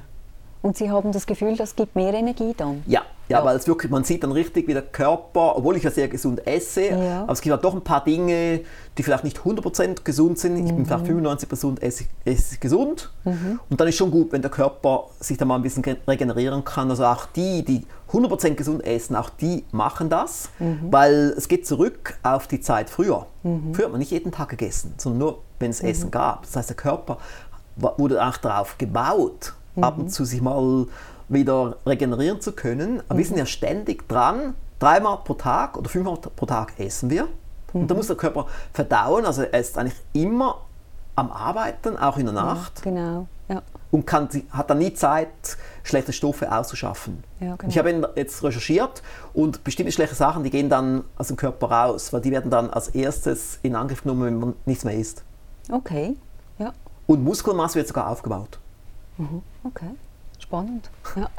Und 0.62 0.76
Sie 0.78 0.90
haben 0.90 1.12
das 1.12 1.26
Gefühl, 1.28 1.56
das 1.56 1.76
gibt 1.76 1.96
mehr 1.96 2.14
Energie 2.14 2.54
dann? 2.58 2.84
Ja, 2.88 3.02
ja, 3.28 3.40
Ja. 3.40 3.46
weil 3.46 3.56
es 3.58 3.68
wirklich, 3.68 3.92
man 3.92 4.04
sieht 4.04 4.24
dann 4.24 4.32
richtig, 4.32 4.68
wie 4.68 4.74
der 4.74 4.82
Körper, 4.84 5.56
obwohl 5.58 5.76
ich 5.78 5.84
ja 5.84 5.92
sehr 5.92 6.08
gesund 6.08 6.46
esse, 6.48 6.86
Ja. 6.90 7.24
aber 7.24 7.34
es 7.34 7.42
gibt 7.42 7.52
halt 7.54 7.64
doch 7.64 7.74
ein 7.74 7.82
paar 7.84 8.04
Dinge, 8.04 8.62
die 8.98 9.04
vielleicht 9.04 9.24
nicht 9.24 9.44
100% 9.44 10.04
gesund 10.06 10.40
sind. 10.40 10.58
Ich 10.58 10.66
bin 10.66 10.80
Mhm. 10.80 10.86
vielleicht 10.86 11.06
95% 11.06 11.82
esse, 11.82 12.06
esse 12.24 12.58
gesund. 12.60 13.12
Und 13.70 13.82
dann 13.82 13.88
ist 13.88 13.96
schon 13.98 14.12
gut, 14.12 14.32
wenn 14.32 14.42
der 14.42 14.52
Körper 14.52 15.06
sich 15.20 15.38
da 15.38 15.46
mal 15.46 15.56
ein 15.56 15.62
bisschen 15.64 15.84
ge- 15.84 15.98
regenerieren 16.08 16.64
kann. 16.64 16.90
Also 16.90 17.04
auch 17.06 17.26
die, 17.36 17.66
die 17.66 17.82
100% 18.12 18.56
gesund 18.58 18.86
essen, 18.86 19.16
auch 19.16 19.30
die 19.30 19.66
machen 19.72 20.10
das, 20.10 20.50
Mhm. 20.60 20.88
weil 20.92 21.34
es 21.38 21.48
geht 21.48 21.66
zurück 21.68 22.18
auf 22.24 22.48
die 22.48 22.62
Zeit 22.62 22.90
früher. 22.90 23.26
Mhm. 23.44 23.74
Früher 23.74 23.86
hat 23.86 23.92
man 23.92 24.00
nicht 24.00 24.12
jeden 24.12 24.32
Tag 24.32 24.50
gegessen, 24.50 24.94
sondern 24.98 25.20
nur, 25.20 25.40
wenn 25.60 25.72
es 25.72 25.82
Essen 25.82 26.12
gab. 26.12 26.44
Das 26.44 26.56
heißt, 26.56 26.70
der 26.70 26.78
Körper 26.78 27.18
wurde 27.98 28.26
auch 28.26 28.38
darauf 28.38 28.78
gebaut, 28.78 29.54
ab 29.82 29.98
Mhm. 29.98 30.04
und 30.04 30.10
zu 30.10 30.24
sich 30.24 30.42
mal 30.42 30.86
wieder 31.30 31.78
regenerieren 31.86 32.42
zu 32.42 32.52
können. 32.52 33.02
Aber 33.10 33.18
wir 33.20 33.26
sind 33.26 33.38
ja 33.38 33.46
ständig 33.46 34.08
dran, 34.08 34.54
dreimal 34.80 35.18
pro 35.24 35.34
Tag 35.36 35.78
oder 35.78 35.90
fünfmal 35.90 36.18
pro 36.18 36.46
Tag 36.46 36.74
essen 36.80 37.10
wir. 37.10 37.28
Und 37.74 37.88
da 37.90 37.96
muss 37.96 38.08
der 38.08 38.16
Körper 38.16 38.48
verdauen, 38.74 39.26
also 39.26 39.42
er 39.42 39.60
ist 39.60 39.78
eigentlich 39.78 40.00
immer 40.14 40.62
am 41.16 41.32
Arbeiten, 41.32 41.98
auch 41.98 42.18
in 42.18 42.26
der 42.26 42.34
Nacht 42.34 42.82
Genau. 42.84 43.28
Ja. 43.50 43.62
und 43.92 44.08
kann, 44.08 44.28
hat 44.52 44.70
dann 44.70 44.78
nie 44.80 44.94
Zeit, 44.94 45.28
schlechte 45.84 46.14
Stoffe 46.14 46.52
auszuschaffen. 46.52 47.24
Ja, 47.40 47.56
genau. 47.58 47.70
Ich 47.70 47.78
habe 47.78 47.90
ihn 47.92 48.06
jetzt 48.16 48.44
recherchiert 48.44 49.04
und 49.34 49.64
bestimmte 49.64 49.92
schlechte 49.92 50.16
Sachen, 50.16 50.44
die 50.44 50.50
gehen 50.50 50.70
dann 50.70 51.04
aus 51.18 51.28
dem 51.28 51.36
Körper 51.38 51.70
raus, 51.70 52.12
weil 52.14 52.22
die 52.22 52.32
werden 52.32 52.50
dann 52.50 52.70
als 52.70 52.88
erstes 52.90 53.60
in 53.62 53.76
Angriff 53.76 54.04
genommen, 54.04 54.24
wenn 54.26 54.40
man 54.40 54.54
nichts 54.66 54.84
mehr 54.86 54.96
isst. 54.96 55.24
Okay. 55.72 56.16
Ja. 56.58 56.72
Und 57.08 57.24
Muskelmasse 57.24 57.76
wird 57.76 57.88
sogar 57.88 58.10
aufgebaut. 58.10 58.58
Okay. 59.64 59.92
Spannend. 60.46 60.90
Ja. 61.16 61.30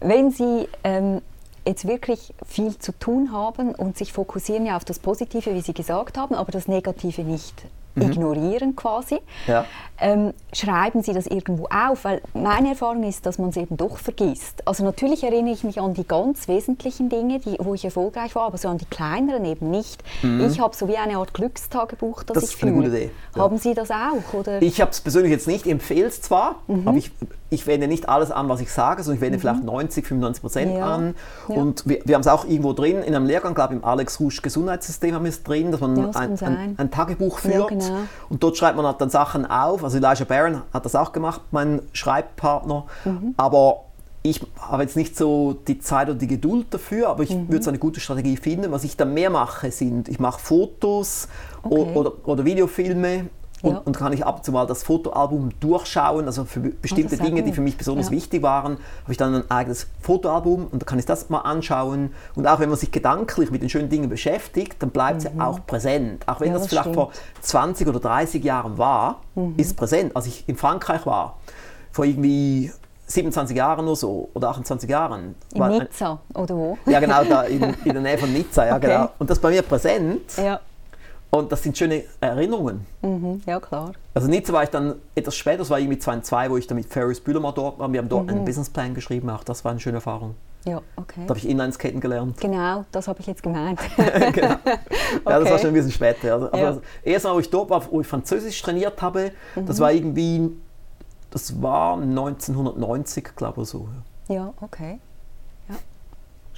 Wenn 0.00 0.30
Sie 0.30 0.68
ähm, 0.84 1.20
jetzt 1.66 1.86
wirklich 1.86 2.32
viel 2.46 2.78
zu 2.78 2.92
tun 2.92 3.32
haben 3.32 3.74
und 3.74 3.98
sich 3.98 4.12
fokussieren 4.12 4.66
ja 4.66 4.76
auf 4.76 4.84
das 4.84 5.00
Positive, 5.00 5.52
wie 5.54 5.60
Sie 5.62 5.74
gesagt 5.74 6.16
haben, 6.16 6.34
aber 6.34 6.52
das 6.52 6.68
Negative 6.68 7.22
nicht 7.22 7.64
ignorieren 8.02 8.76
quasi, 8.76 9.14
Mhm. 9.16 9.20
Ja. 9.46 9.64
ähm, 9.98 10.32
schreiben 10.52 11.02
Sie 11.02 11.12
das 11.12 11.26
irgendwo 11.26 11.66
auf? 11.66 12.04
Weil 12.04 12.20
meine 12.34 12.70
Erfahrung 12.70 13.02
ist, 13.04 13.24
dass 13.26 13.38
man 13.38 13.50
es 13.50 13.56
eben 13.56 13.76
doch 13.76 13.96
vergisst. 13.98 14.66
Also 14.66 14.84
natürlich 14.84 15.24
erinnere 15.24 15.54
ich 15.54 15.64
mich 15.64 15.80
an 15.80 15.94
die 15.94 16.06
ganz 16.06 16.48
wesentlichen 16.48 17.08
Dinge, 17.08 17.38
die, 17.40 17.56
wo 17.58 17.74
ich 17.74 17.84
erfolgreich 17.84 18.34
war, 18.34 18.44
aber 18.46 18.58
so 18.58 18.68
an 18.68 18.78
die 18.78 18.84
kleineren 18.86 19.44
eben 19.44 19.70
nicht. 19.70 20.02
Ich 20.22 20.60
habe 20.60 20.76
so 20.76 20.88
wie 20.88 20.96
eine 20.96 21.16
Art 21.18 21.32
Glückstagebuch, 21.34 22.22
das, 22.24 22.36
Mhm. 22.36 22.40
Das 22.40 22.44
ich 22.50 22.56
ist 22.56 22.62
eine 22.62 22.72
führe. 22.72 22.84
gute 22.84 22.96
Idee, 22.96 23.10
ja. 23.34 23.42
Haben 23.42 23.58
Sie 23.58 23.74
das 23.74 23.90
auch? 23.90 24.34
Oder? 24.34 24.60
Ich 24.62 24.80
habe 24.80 24.90
es 24.90 25.00
persönlich 25.00 25.30
jetzt 25.32 25.46
nicht, 25.46 25.66
ich 25.66 25.72
empfehle 25.72 26.06
es 26.06 26.20
zwar, 26.20 26.56
Mhm. 26.66 26.86
aber 26.88 26.96
ich, 26.98 27.10
ich 27.48 27.66
wende 27.66 27.86
nicht 27.88 28.08
alles 28.08 28.30
an, 28.30 28.48
was 28.48 28.60
ich 28.60 28.72
sage, 28.72 29.02
sondern 29.02 29.16
ich 29.16 29.20
wende 29.20 29.38
vielleicht 29.38 29.62
90, 29.62 30.04
95 30.06 30.40
Prozent 30.42 30.76
Ja. 30.76 30.94
an. 30.94 31.14
Ja. 31.48 31.54
Und 31.56 31.86
wir, 31.88 32.00
wir 32.04 32.14
haben 32.16 32.22
es 32.22 32.26
auch 32.26 32.44
irgendwo 32.44 32.72
drin, 32.72 33.02
in 33.02 33.14
einem 33.14 33.26
Lehrgang, 33.26 33.54
glaube 33.54 33.74
ich, 33.74 33.80
im 33.80 33.84
Alex 33.84 34.18
Rusch 34.18 34.42
Gesundheitssystem 34.42 35.14
haben 35.14 35.24
wir 35.24 35.30
es 35.30 35.42
drin, 35.42 35.70
dass 35.70 35.80
man 35.80 35.96
Ja, 35.96 36.06
das 36.06 36.16
ein, 36.16 36.38
ein, 36.42 36.74
ein 36.76 36.90
Tagebuch 36.90 37.40
Ja, 37.44 37.50
führt. 37.50 37.68
genau. 37.68 37.84
Und 38.28 38.42
dort 38.42 38.56
schreibt 38.56 38.76
man 38.76 38.84
halt 38.86 39.00
dann 39.00 39.10
Sachen 39.10 39.46
auf. 39.46 39.84
Also 39.84 39.98
Elijah 39.98 40.24
Barron 40.24 40.62
hat 40.72 40.84
das 40.84 40.94
auch 40.96 41.12
gemacht, 41.12 41.40
mein 41.52 41.82
Schreibpartner. 41.92 42.86
Mhm. 43.04 43.34
Aber 43.36 43.82
ich 44.22 44.40
habe 44.60 44.82
jetzt 44.82 44.96
nicht 44.96 45.16
so 45.16 45.52
die 45.68 45.78
Zeit 45.78 46.08
oder 46.08 46.18
die 46.18 46.26
Geduld 46.26 46.66
dafür, 46.74 47.10
aber 47.10 47.22
ich 47.22 47.30
Mhm. 47.30 47.48
würde 47.48 47.62
so 47.62 47.70
eine 47.70 47.78
gute 47.78 48.00
Strategie 48.00 48.36
finden. 48.36 48.72
Was 48.72 48.82
ich 48.82 48.96
dann 48.96 49.14
mehr 49.14 49.30
mache, 49.30 49.70
sind, 49.70 50.08
ich 50.08 50.18
mache 50.18 50.40
Fotos 50.40 51.28
Okay. 51.62 51.92
oder, 51.94 52.12
oder 52.24 52.44
Videofilme 52.44 53.26
und, 53.66 53.72
Ja. 53.74 53.82
und 53.84 53.96
kann 53.96 54.12
ich 54.12 54.24
ab 54.24 54.36
und 54.36 54.44
zu 54.44 54.52
mal 54.52 54.66
das 54.66 54.82
Fotoalbum 54.82 55.50
durchschauen. 55.60 56.26
Also 56.26 56.44
für 56.44 56.60
be- 56.60 56.70
bestimmte 56.70 57.16
Dinge, 57.16 57.42
die 57.42 57.52
für 57.52 57.60
mich 57.60 57.76
besonders 57.76 58.06
Ja. 58.06 58.12
wichtig 58.12 58.42
waren, 58.42 58.78
habe 59.02 59.12
ich 59.12 59.16
dann 59.18 59.34
ein 59.34 59.50
eigenes 59.50 59.86
Fotoalbum 60.00 60.66
und 60.70 60.82
da 60.82 60.86
kann 60.86 60.98
ich 60.98 61.06
das 61.06 61.28
mal 61.30 61.40
anschauen. 61.40 62.12
Und 62.34 62.46
auch 62.46 62.60
wenn 62.60 62.68
man 62.68 62.78
sich 62.78 62.90
gedanklich 62.92 63.50
mit 63.50 63.62
den 63.62 63.68
schönen 63.68 63.88
Dingen 63.88 64.08
beschäftigt, 64.08 64.76
dann 64.82 64.90
bleibt 64.90 65.18
es 65.18 65.24
ja 65.24 65.30
auch 65.44 65.60
präsent. 65.66 66.26
Auch 66.28 66.40
wenn 66.40 66.48
Mhm. 66.48 66.54
Ja, 66.54 66.58
das, 66.60 66.68
das 66.68 66.70
vielleicht 66.82 66.94
vor 66.94 67.10
20 67.40 67.88
oder 67.88 68.00
30 68.00 68.42
Jahren 68.44 68.78
war, 68.78 69.20
Mhm. 69.34 69.54
ist 69.56 69.76
präsent. 69.76 70.14
Als 70.16 70.26
ich 70.26 70.48
in 70.48 70.56
Frankreich 70.56 71.04
war, 71.06 71.36
vor 71.92 72.04
irgendwie 72.04 72.70
27 73.08 73.56
Jahren 73.56 73.86
oder 73.86 73.94
so, 73.96 74.28
oder 74.34 74.48
28 74.50 74.90
Jahren. 74.90 75.34
In 75.54 75.68
Nizza 75.68 76.18
oder 76.34 76.56
wo? 76.56 76.76
ja, 76.86 76.98
genau, 77.00 77.22
da 77.24 77.42
in, 77.42 77.62
in 77.84 77.92
der 77.92 78.02
Nähe 78.02 78.18
von 78.18 78.32
Nizza, 78.32 78.66
ja, 78.66 78.76
Okay. 78.76 78.86
genau. 78.88 79.10
Und 79.18 79.30
das 79.30 79.38
ist 79.38 79.42
bei 79.42 79.50
mir 79.50 79.62
präsent 79.62 80.22
Ja. 80.36 80.58
Und 81.30 81.52
das 81.52 81.62
sind 81.62 81.76
schöne 81.76 82.04
Erinnerungen. 82.20 82.86
Mhm. 83.02 83.42
ja, 83.46 83.60
klar. 83.60 83.92
Also 84.14 84.28
Nizza 84.28 84.52
war 84.52 84.62
ich 84.62 84.70
dann 84.70 84.94
etwas 85.14 85.36
später, 85.36 85.58
das 85.58 85.70
war 85.70 85.78
irgendwie 85.78 85.98
2002, 85.98 86.50
wo 86.50 86.56
ich 86.56 86.66
dann 86.66 86.76
mit 86.76 86.86
Ferris 86.86 87.20
Bühler 87.20 87.40
mal 87.40 87.52
dort 87.52 87.78
war. 87.78 87.92
Wir 87.92 87.98
haben 88.00 88.08
dort 88.08 88.24
Mhm. 88.24 88.30
einen 88.30 88.44
Businessplan 88.44 88.94
geschrieben, 88.94 89.28
auch 89.30 89.44
das 89.44 89.64
war 89.64 89.70
eine 89.72 89.80
schöne 89.80 89.96
Erfahrung. 89.96 90.34
Ja, 90.64 90.80
okay. 90.96 91.20
Da 91.26 91.28
habe 91.28 91.38
ich 91.38 91.48
Inlineskaten 91.48 92.00
gelernt. 92.00 92.40
Genau, 92.40 92.84
das 92.90 93.06
habe 93.06 93.20
ich 93.20 93.26
jetzt 93.28 93.42
gemeint. 93.42 93.78
genau. 94.32 94.56
Ja, 95.28 95.38
das 95.38 95.44
war 95.44 95.52
Okay. 95.52 95.58
schon 95.58 95.68
ein 95.68 95.74
bisschen 95.74 95.92
später. 95.92 96.32
Also, 96.34 96.46
aber 96.48 96.58
Ja. 96.58 96.70
das 96.72 96.80
erste 97.04 97.28
Mal, 97.28 97.34
wo 97.34 97.38
ich 97.40 97.50
dort 97.50 97.70
war, 97.70 97.82
wo 97.92 98.00
ich 98.00 98.06
Französisch 98.06 98.60
trainiert 98.62 99.00
habe, 99.00 99.30
Mhm. 99.54 99.66
das 99.66 99.78
war 99.78 99.92
irgendwie, 99.92 100.50
das 101.30 101.62
war 101.62 101.96
1990, 101.96 103.36
glaube 103.36 103.62
ich, 103.62 103.68
so. 103.68 103.88
ja, 104.28 104.52
okay. 104.60 104.98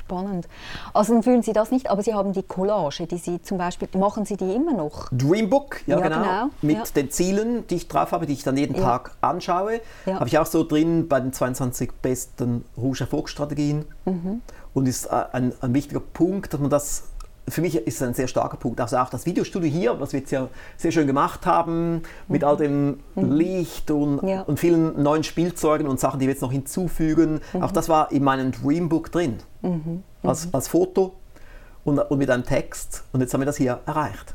Spannend. 0.09 0.49
Also 0.95 1.13
dann 1.13 1.23
fühlen 1.23 1.43
Sie 1.43 1.53
das 1.53 1.71
nicht, 1.71 1.91
aber 1.91 2.03
Sie 2.03 2.15
haben 2.15 2.33
die 2.33 2.43
Collage, 2.43 3.07
die 3.07 3.19
Sie 3.19 3.43
zum 3.43 3.59
Beispiel, 3.59 3.89
machen 3.99 4.25
Sie 4.25 4.39
die 4.39 4.55
immer 4.55 4.73
noch? 4.73 5.09
Dreambook, 5.13 5.83
ja, 5.87 5.99
Ja, 5.99 6.03
genau, 6.09 6.23
genau, 6.23 6.51
mit 6.63 6.77
ja. 6.79 6.85
den 6.97 7.11
Zielen, 7.11 7.67
die 7.67 7.75
ich 7.75 7.89
drauf 7.89 8.13
habe, 8.13 8.25
die 8.25 8.33
ich 8.33 8.43
dann 8.43 8.57
jeden 8.57 8.75
Ja. 8.77 8.83
Tag 8.83 9.11
anschaue. 9.21 9.81
Habe 10.07 10.27
ich 10.29 10.39
auch 10.39 10.47
so 10.47 10.65
drin 10.65 11.09
bei 11.09 11.21
den 11.21 11.35
22 11.35 11.93
besten 12.01 12.65
Rouge 12.79 13.01
Erfolgsstrategien. 13.01 13.85
Mhm. 14.07 14.41
Und 14.73 14.89
ist 14.89 15.07
äh, 15.07 15.25
ein, 15.33 15.53
ein 15.61 15.75
wichtiger 15.75 16.01
Punkt, 16.01 16.55
dass 16.55 16.61
man 16.61 16.71
das, 16.71 17.05
für 17.51 17.61
mich 17.61 17.77
ist 17.77 17.97
es 17.97 18.03
ein 18.03 18.15
sehr 18.15 18.29
starker 18.29 18.57
Punkt. 18.57 18.81
Also 18.81 18.97
auch 18.99 19.11
das 19.11 19.27
Videostudio 19.27 19.71
hier, 19.71 20.01
was 20.01 20.13
wir 20.13 20.21
jetzt 20.21 20.31
ja 20.31 20.49
sehr 20.77 20.91
schön 20.91 21.07
gemacht 21.07 21.47
haben, 21.47 22.03
mit 22.29 22.45
all 22.45 22.57
dem 22.57 23.01
Licht 23.17 23.91
und, 23.91 24.23
Mhm. 24.23 24.29
Ja. 24.29 24.43
und 24.43 24.59
vielen 24.59 25.03
neuen 25.03 25.25
Spielzeugen 25.25 25.87
und 25.89 26.01
Sachen, 26.01 26.21
die 26.21 26.27
wir 26.27 26.33
jetzt 26.33 26.43
noch 26.43 26.53
hinzufügen. 26.53 27.41
Mhm. 27.53 27.63
Auch 27.63 27.73
das 27.73 27.89
war 27.89 28.11
in 28.13 28.25
meinem 28.25 28.53
Dreambook 28.53 29.11
drin, 29.13 29.39
Als, 30.23 30.49
als 30.53 30.69
Foto. 30.69 31.15
Und, 31.85 31.99
und 31.99 32.19
mit 32.19 32.29
einem 32.29 32.45
Text. 32.45 33.05
Und 33.13 33.21
jetzt 33.23 33.33
haben 33.33 33.41
wir 33.41 33.47
das 33.47 33.57
hier 33.57 33.81
erreicht. 33.87 34.35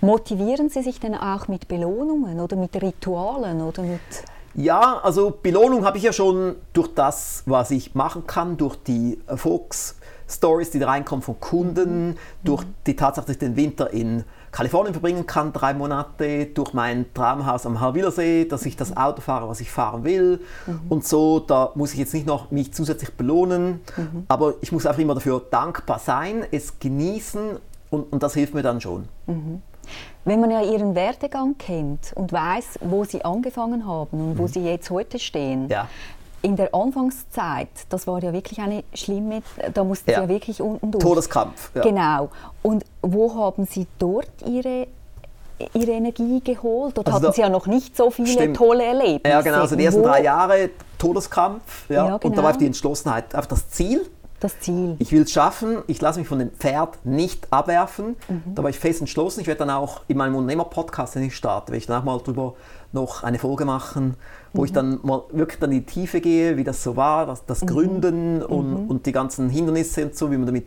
Motivieren 0.00 0.68
Sie 0.68 0.82
sich 0.82 0.98
denn 0.98 1.14
auch 1.14 1.46
mit 1.46 1.68
Belohnungen 1.68 2.40
oder 2.40 2.56
mit 2.56 2.74
Ritualen 2.80 3.60
oder 3.60 3.82
mit... 3.82 4.00
Ja, 4.54 4.98
also 5.02 5.30
Belohnung 5.42 5.84
habe 5.84 5.98
ich 5.98 6.02
ja 6.04 6.12
schon 6.12 6.56
durch 6.72 6.88
das, 6.94 7.42
was 7.46 7.70
ich 7.70 7.94
machen 7.94 8.26
kann, 8.26 8.56
durch 8.56 8.74
die 8.76 9.18
Erfolgsstories, 10.26 10.70
die 10.70 10.78
da 10.78 10.88
reinkommen 10.88 11.22
von 11.22 11.38
Kunden, 11.40 12.16
durch 12.42 12.64
die 12.86 12.96
Tatsache, 12.96 13.26
dass 13.26 13.34
ich 13.36 13.38
den 13.38 13.56
Winter 13.56 13.92
in 13.92 14.24
Kalifornien 14.50 14.94
verbringen 14.94 15.26
kann, 15.26 15.52
drei 15.52 15.74
Monate, 15.74 16.46
durch 16.46 16.72
mein 16.72 17.06
Traumhaus 17.14 17.66
am 17.66 17.80
Harwillersee, 17.80 18.44
dass 18.46 18.64
ich 18.66 18.76
das 18.76 18.96
Auto 18.96 19.20
fahre, 19.20 19.48
was 19.48 19.60
ich 19.60 19.70
fahren 19.70 20.04
will. 20.04 20.40
Und 20.88 21.04
so, 21.04 21.40
da 21.40 21.70
muss 21.74 21.92
ich 21.92 21.98
jetzt 21.98 22.14
nicht 22.14 22.26
noch 22.26 22.50
mich 22.50 22.72
zusätzlich 22.72 23.12
belohnen, 23.14 23.80
aber 24.28 24.54
ich 24.60 24.72
muss 24.72 24.86
einfach 24.86 25.00
immer 25.02 25.14
dafür 25.14 25.42
dankbar 25.50 25.98
sein, 25.98 26.44
es 26.50 26.78
genießen 26.78 27.58
und, 27.90 28.12
und 28.12 28.22
das 28.22 28.34
hilft 28.34 28.54
mir 28.54 28.62
dann 28.62 28.80
schon. 28.80 29.08
Wenn 30.24 30.40
man 30.40 30.50
ja 30.50 30.62
Ihren 30.62 30.96
Werdegang 30.96 31.56
kennt 31.56 32.12
und 32.16 32.32
weiß, 32.32 32.80
wo 32.82 33.04
Sie 33.04 33.24
angefangen 33.24 33.86
haben 33.86 34.30
und 34.30 34.38
wo 34.38 34.48
Sie 34.48 34.60
jetzt 34.60 34.90
heute 34.90 35.18
stehen, 35.20 35.64
Mhm. 35.66 35.68
Ja. 35.70 35.88
In 36.46 36.54
der 36.56 36.72
Anfangszeit, 36.74 37.68
das 37.88 38.06
war 38.06 38.22
ja 38.22 38.32
wirklich 38.32 38.60
eine 38.60 38.84
schlimme, 38.94 39.42
da 39.74 39.82
mussten 39.82 40.10
Ja. 40.10 40.18
Sie 40.18 40.22
ja 40.22 40.28
wirklich 40.28 40.62
unten 40.62 40.92
durch. 40.92 41.02
Todeskampf. 41.02 41.70
Ja. 41.74 41.82
Genau. 41.82 42.28
Und 42.62 42.84
wo 43.02 43.34
haben 43.34 43.66
Sie 43.66 43.86
dort 43.98 44.30
Ihre 44.46 44.86
Ihre 45.72 45.92
Energie 45.92 46.40
geholt? 46.44 46.98
Oder 46.98 47.14
Also 47.14 47.28
hatten 47.28 47.34
Sie 47.34 47.40
ja 47.40 47.48
noch 47.48 47.66
nicht 47.66 47.96
so 47.96 48.10
viele 48.10 48.28
Stimmt. 48.28 48.56
tolle 48.58 48.84
Erlebnisse? 48.84 49.22
Ja, 49.34 49.40
genau, 49.40 49.60
also 49.62 49.74
die 49.74 49.86
ersten 49.86 50.02
Wo 50.02 50.06
drei 50.06 50.22
Jahre 50.22 50.68
Todeskampf. 50.98 51.88
Ja, 51.88 51.94
Ja, 52.08 52.14
Und 52.16 52.24
da 52.24 52.28
genau. 52.28 52.36
war 52.42 52.48
einfach 52.48 52.58
die 52.58 52.66
Entschlossenheit, 52.66 53.34
einfach 53.34 53.48
das 53.48 53.70
Ziel. 53.70 54.06
Das 54.38 54.60
Ziel. 54.60 54.96
Ich 54.98 55.12
will 55.12 55.22
es 55.22 55.32
schaffen, 55.32 55.78
ich 55.86 55.98
lasse 56.02 56.18
mich 56.18 56.28
von 56.28 56.38
dem 56.40 56.50
Pferd 56.50 56.98
nicht 57.06 57.50
abwerfen. 57.50 58.16
Mhm. 58.28 58.54
Da 58.54 58.62
war 58.62 58.68
ich 58.68 58.78
fest 58.78 59.00
entschlossen. 59.00 59.40
Ich 59.40 59.46
werde 59.46 59.60
dann 59.60 59.70
auch 59.70 60.02
in 60.08 60.18
meinem 60.18 60.34
Unternehmer-Podcast, 60.34 61.14
den 61.14 61.22
ich 61.22 61.34
starte, 61.34 61.68
werde 61.68 61.78
ich 61.78 61.86
dann 61.86 62.02
auch 62.02 62.04
mal 62.04 62.18
drüber 62.18 62.52
noch 62.92 63.22
eine 63.22 63.38
Folge 63.38 63.64
machen, 63.64 64.14
wo 64.56 64.62
Mhm. 64.62 64.64
ich 64.66 64.72
dann 64.72 64.98
mal 65.02 65.22
wirklich 65.30 65.58
dann 65.60 65.70
in 65.72 65.80
die 65.80 65.86
Tiefe 65.86 66.20
gehe, 66.20 66.56
wie 66.56 66.64
das 66.64 66.82
so 66.82 66.96
war, 66.96 67.26
das, 67.26 67.44
das 67.46 67.62
Mhm. 67.62 67.66
Gründen 67.66 68.42
und, 68.42 68.88
und 68.88 69.06
die 69.06 69.12
ganzen 69.12 69.48
Hindernisse 69.50 70.04
und 70.06 70.16
so, 70.16 70.30
wie 70.30 70.36
man 70.36 70.46
damit 70.46 70.66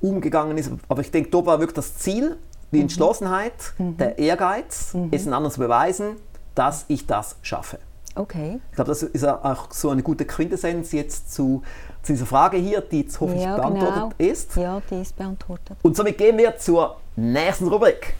umgegangen 0.00 0.58
ist. 0.58 0.70
Aber 0.88 1.00
ich 1.00 1.10
denke, 1.10 1.30
dort 1.30 1.46
war 1.46 1.58
wirklich 1.58 1.74
das 1.76 1.96
Ziel, 1.96 2.36
die 2.72 2.76
Mhm. 2.76 2.82
Entschlossenheit, 2.82 3.52
der 3.78 4.18
Ehrgeiz, 4.18 4.94
es 5.10 5.24
den 5.24 5.32
anderen 5.32 5.52
zu 5.52 5.60
beweisen, 5.60 6.16
dass 6.54 6.84
ich 6.88 7.06
das 7.06 7.36
schaffe. 7.42 7.78
Okay. 8.14 8.60
Ich 8.70 8.76
glaube, 8.76 8.90
das 8.90 9.02
ist 9.02 9.24
auch 9.26 9.70
so 9.72 9.88
eine 9.88 10.02
gute 10.02 10.26
Quintessenz 10.26 10.92
jetzt 10.92 11.32
zu, 11.32 11.62
zu 12.02 12.12
dieser 12.12 12.26
Frage 12.26 12.58
hier, 12.58 12.82
die 12.82 13.00
jetzt 13.02 13.18
hoffentlich 13.20 13.44
Ja, 13.44 13.56
beantwortet 13.56 13.94
genau. 13.94 14.10
ist. 14.18 14.54
Ja, 14.56 14.82
die 14.90 15.00
ist 15.00 15.16
beantwortet. 15.16 15.78
Und 15.80 15.96
somit 15.96 16.18
gehen 16.18 16.36
wir 16.36 16.58
zur 16.58 16.96
nächsten 17.16 17.68
Rubrik. 17.68 18.14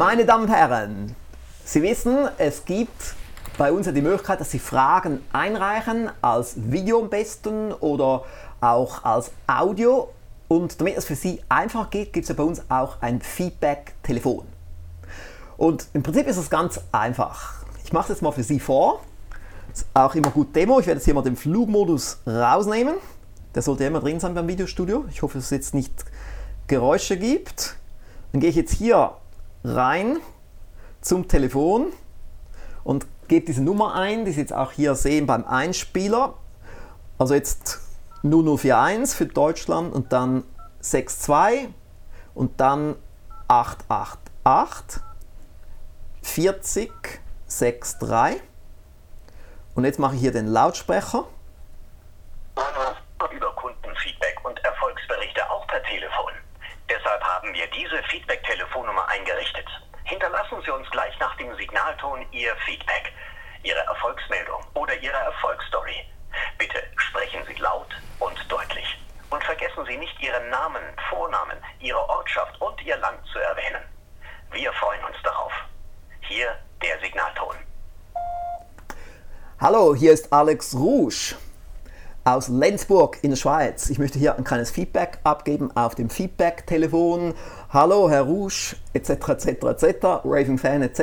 Meine 0.00 0.24
Damen 0.24 0.44
und 0.44 0.50
Herren, 0.50 1.14
Sie 1.62 1.82
wissen, 1.82 2.26
es 2.38 2.64
gibt 2.64 3.14
bei 3.58 3.70
uns 3.70 3.84
ja 3.84 3.92
die 3.92 4.00
Möglichkeit, 4.00 4.40
dass 4.40 4.50
Sie 4.50 4.58
Fragen 4.58 5.20
einreichen, 5.30 6.08
als 6.22 6.54
Video 6.56 7.02
am 7.02 7.10
besten 7.10 7.74
oder 7.74 8.24
auch 8.62 9.04
als 9.04 9.30
Audio. 9.46 10.08
Und 10.48 10.80
damit 10.80 10.96
es 10.96 11.04
für 11.04 11.16
Sie 11.16 11.42
einfach 11.50 11.90
geht, 11.90 12.14
gibt 12.14 12.24
es 12.24 12.30
ja 12.30 12.34
bei 12.34 12.44
uns 12.44 12.62
auch 12.70 13.02
ein 13.02 13.20
Feedback-Telefon. 13.20 14.46
Und 15.58 15.86
im 15.92 16.02
Prinzip 16.02 16.26
ist 16.28 16.38
es 16.38 16.48
ganz 16.48 16.80
einfach. 16.92 17.56
Ich 17.84 17.92
mache 17.92 18.04
es 18.04 18.08
jetzt 18.08 18.22
mal 18.22 18.32
für 18.32 18.42
Sie 18.42 18.58
vor. 18.58 19.02
Ist 19.70 19.84
auch 19.92 20.14
immer 20.14 20.30
gut 20.30 20.56
Demo. 20.56 20.80
Ich 20.80 20.86
werde 20.86 20.96
jetzt 20.96 21.04
hier 21.04 21.12
mal 21.12 21.20
den 21.20 21.36
Flugmodus 21.36 22.20
rausnehmen. 22.26 22.94
Der 23.54 23.60
sollte 23.60 23.84
immer 23.84 24.00
drin 24.00 24.18
sein 24.18 24.32
beim 24.32 24.48
Videostudio. 24.48 25.04
Ich 25.10 25.20
hoffe, 25.20 25.36
dass 25.36 25.44
es 25.44 25.50
jetzt 25.50 25.74
nicht 25.74 25.92
Geräusche 26.68 27.18
gibt. 27.18 27.76
Dann 28.32 28.40
gehe 28.40 28.48
ich 28.48 28.56
jetzt 28.56 28.72
hier 28.72 29.12
rein 29.64 30.18
zum 31.00 31.28
Telefon 31.28 31.92
und 32.84 33.06
gebe 33.28 33.46
diese 33.46 33.62
Nummer 33.62 33.94
ein, 33.94 34.24
die 34.24 34.32
Sie 34.32 34.40
jetzt 34.40 34.52
auch 34.52 34.72
hier 34.72 34.94
sehen 34.94 35.26
beim 35.26 35.44
Einspieler. 35.44 36.34
Also 37.18 37.34
jetzt 37.34 37.80
0041 38.22 39.16
für 39.16 39.26
Deutschland 39.26 39.92
und 39.92 40.12
dann 40.12 40.44
62 40.80 41.68
und 42.34 42.60
dann 42.60 42.96
888 43.48 45.02
40 46.22 46.92
63. 47.50 48.42
Und 49.74 49.84
jetzt 49.84 49.98
mache 49.98 50.14
ich 50.14 50.20
hier 50.20 50.32
den 50.32 50.46
Lautsprecher. 50.46 51.24
über 53.32 53.52
Kundenfeedback 53.54 54.44
und 54.44 54.64
Erfolgsberichte 54.64 55.50
auch 55.50 55.66
per 55.66 55.82
Telefon. 55.84 56.32
Deshalb 56.90 57.22
haben 57.22 57.54
wir 57.54 57.68
diese 57.68 58.02
Feedback-Telefonnummer 58.10 59.06
eingerichtet. 59.06 59.66
Hinterlassen 60.02 60.60
Sie 60.64 60.72
uns 60.72 60.90
gleich 60.90 61.16
nach 61.20 61.36
dem 61.36 61.54
Signalton 61.54 62.26
Ihr 62.32 62.56
Feedback, 62.66 63.12
Ihre 63.62 63.78
Erfolgsmeldung 63.78 64.60
oder 64.74 64.92
Ihre 64.98 65.16
Erfolgsstory. 65.16 66.04
Bitte 66.58 66.82
sprechen 66.96 67.44
Sie 67.46 67.54
laut 67.60 67.86
und 68.18 68.36
deutlich. 68.50 68.98
Und 69.30 69.44
vergessen 69.44 69.86
Sie 69.86 69.96
nicht 69.98 70.20
Ihren 70.20 70.50
Namen, 70.50 70.82
Vornamen, 71.08 71.58
Ihre 71.78 72.08
Ortschaft 72.08 72.60
und 72.60 72.82
Ihr 72.82 72.96
Land 72.96 73.24
zu 73.32 73.38
erwähnen. 73.38 73.82
Wir 74.50 74.72
freuen 74.72 75.04
uns 75.04 75.16
darauf. 75.22 75.52
Hier 76.22 76.58
der 76.82 76.98
Signalton. 76.98 77.54
Hallo, 79.60 79.94
hier 79.94 80.12
ist 80.12 80.32
Alex 80.32 80.74
Rouge 80.74 81.36
aus 82.24 82.48
Lenzburg 82.48 83.18
in 83.22 83.30
der 83.30 83.36
Schweiz. 83.36 83.88
Ich 83.90 83.98
möchte 83.98 84.18
hier 84.18 84.36
ein 84.36 84.44
kleines 84.44 84.70
Feedback 84.70 85.18
abgeben 85.24 85.74
auf 85.74 85.94
dem 85.94 86.10
Feedback-Telefon. 86.10 87.34
Hallo, 87.70 88.10
Herr 88.10 88.22
Rouge, 88.22 88.76
etc., 88.92 89.10
etc., 89.10 89.46
etc., 89.46 90.06
Raving 90.24 90.58
Fan, 90.58 90.82
etc. 90.82 91.02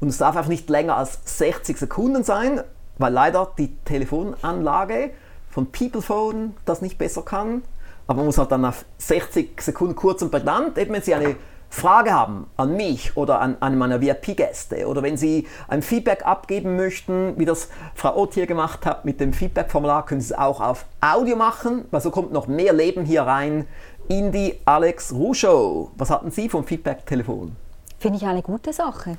Und 0.00 0.08
es 0.08 0.18
darf 0.18 0.36
einfach 0.36 0.48
nicht 0.48 0.68
länger 0.68 0.96
als 0.96 1.18
60 1.24 1.78
Sekunden 1.78 2.24
sein, 2.24 2.60
weil 2.98 3.12
leider 3.12 3.52
die 3.58 3.74
Telefonanlage 3.84 5.10
von 5.50 5.70
Peoplephone 5.72 6.54
das 6.64 6.82
nicht 6.82 6.98
besser 6.98 7.22
kann. 7.22 7.62
Aber 8.06 8.18
man 8.18 8.26
muss 8.26 8.38
halt 8.38 8.52
dann 8.52 8.64
auf 8.66 8.84
60 8.98 9.60
Sekunden 9.60 9.96
kurz 9.96 10.20
und 10.20 10.30
prägnant, 10.30 10.76
eben 10.76 10.92
wenn 10.92 11.02
Sie 11.02 11.14
eine 11.14 11.36
Frage 11.74 12.12
haben 12.12 12.46
an 12.56 12.76
mich 12.76 13.16
oder 13.16 13.40
an 13.40 13.56
einen 13.60 13.76
meiner 13.76 14.00
VIP-Gäste 14.00 14.86
oder 14.86 15.02
wenn 15.02 15.16
Sie 15.16 15.48
ein 15.66 15.82
Feedback 15.82 16.24
abgeben 16.24 16.76
möchten, 16.76 17.36
wie 17.36 17.44
das 17.44 17.68
Frau 17.96 18.16
Ott 18.16 18.34
hier 18.34 18.46
gemacht 18.46 18.86
hat 18.86 19.04
mit 19.04 19.18
dem 19.18 19.32
Feedback-Formular, 19.32 20.06
können 20.06 20.20
Sie 20.20 20.32
es 20.32 20.38
auch 20.38 20.60
auf 20.60 20.84
Audio 21.00 21.34
machen, 21.34 21.86
weil 21.90 22.00
so 22.00 22.12
kommt 22.12 22.32
noch 22.32 22.46
mehr 22.46 22.72
Leben 22.72 23.04
hier 23.04 23.22
rein 23.22 23.66
in 24.06 24.30
die 24.30 24.60
Alex 24.64 25.12
Ruh 25.12 25.34
Show. 25.34 25.90
Was 25.96 26.10
hatten 26.10 26.30
Sie 26.30 26.48
vom 26.48 26.62
Feedback-Telefon? 26.64 27.56
Finde 27.98 28.18
ich 28.18 28.24
eine 28.24 28.42
gute 28.42 28.72
Sache. 28.72 29.18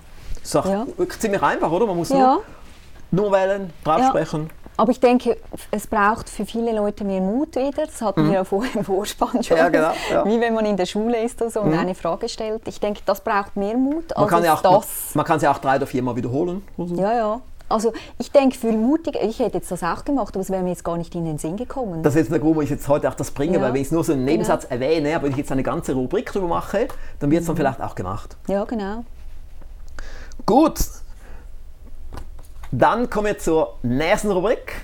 Doch 0.54 0.65
Ja. 0.65 0.86
ziemlich 1.20 1.44
einfach, 1.44 1.70
oder? 1.70 1.86
Man 1.88 1.98
muss 1.98 2.10
Ja. 2.10 2.39
nur, 3.12 3.24
nur 3.24 3.32
wählen, 3.34 3.74
drauf 3.84 4.00
Ja. 4.00 4.08
sprechen. 4.08 4.50
Aber 4.77 4.91
ich 4.91 4.99
denke, 4.99 5.38
es 5.71 5.88
braucht 5.88 6.29
für 6.29 6.45
viele 6.45 6.73
Leute 6.75 7.03
mehr 7.05 7.21
Mut 7.21 7.55
wieder. 7.55 7.85
Das 7.85 8.01
hatten 8.01 8.25
wir 8.27 8.33
ja 8.33 8.43
vorher 8.43 8.75
im 8.75 8.83
Vorspann 8.83 9.41
schon. 9.43 9.55
Mhm. 9.57 9.63
Ja, 9.63 9.69
genau, 9.69 9.91
ja. 10.11 10.25
Mhm. 10.25 10.29
Wie 10.29 10.41
wenn 10.41 10.53
man 10.53 10.65
in 10.65 10.75
der 10.77 10.85
Schule 10.85 11.23
ist 11.23 11.41
oder 11.41 11.51
so 11.51 11.61
und 11.61 11.73
eine 11.73 11.95
Frage 11.95 12.27
stellt. 12.27 12.67
Ich 12.67 12.79
denke, 12.79 13.01
das 13.05 13.21
braucht 13.21 13.55
mehr 13.55 13.77
Mut 13.77 14.09
Man 14.15 14.23
als 14.23 14.29
kann, 14.29 14.43
ja 14.43 14.53
es 14.53 14.59
auch, 14.65 14.71
man, 14.71 14.81
das. 14.81 15.15
man 15.15 15.25
kann 15.25 15.39
sie 15.39 15.47
auch 15.47 15.57
drei 15.59 15.77
oder 15.77 15.88
viermal 15.88 16.15
wiederholen. 16.15 16.61
so. 16.77 16.85
Ja, 16.95 17.13
ja. 17.13 17.41
Also 17.67 17.93
ich 18.19 18.31
denke, 18.31 18.55
viel 18.55 18.77
mutiger, 18.77 19.23
ich 19.23 19.39
hätte 19.39 19.57
jetzt 19.57 19.71
das 19.71 19.81
auch 19.81 20.05
gemacht, 20.05 20.35
aber 20.35 20.41
es 20.41 20.51
wäre 20.51 20.61
mir 20.61 20.69
jetzt 20.69 20.83
gar 20.83 20.97
nicht 20.97 21.15
in 21.15 21.25
den 21.25 21.39
Sinn 21.39 21.57
gekommen. 21.57 22.03
Das 22.03 22.13
ist 22.13 22.19
jetzt 22.19 22.31
der 22.31 22.38
Grund, 22.39 22.57
wo 22.57 22.61
ich 22.61 22.69
jetzt 22.69 22.88
heute 22.88 23.09
auch 23.09 23.15
das 23.15 23.31
bringe, 23.31 23.55
Ja. 23.57 23.61
weil 23.63 23.73
wenn 23.73 23.81
ich 23.81 23.88
es 23.88 23.91
nur 23.91 24.03
so 24.03 24.13
einen 24.13 24.23
Nebensatz 24.23 24.69
Genau. 24.69 24.73
erwähne, 24.83 25.15
aber 25.15 25.23
wenn 25.23 25.31
ich 25.31 25.38
jetzt 25.38 25.51
eine 25.51 25.63
ganze 25.63 25.93
Rubrik 25.93 26.31
drüber 26.31 26.47
mache, 26.47 26.88
dann 27.19 27.31
wird 27.31 27.41
es 27.41 27.47
dann 27.47 27.55
vielleicht 27.55 27.81
auch 27.81 27.95
gemacht. 27.95 28.38
ja, 28.47 28.63
genau. 28.65 29.03
Gut, 30.45 30.79
dann 32.79 33.09
kommen 33.09 33.27
wir 33.27 33.38
zur 33.38 33.77
nächsten 33.83 34.31
Rubrik. 34.31 34.81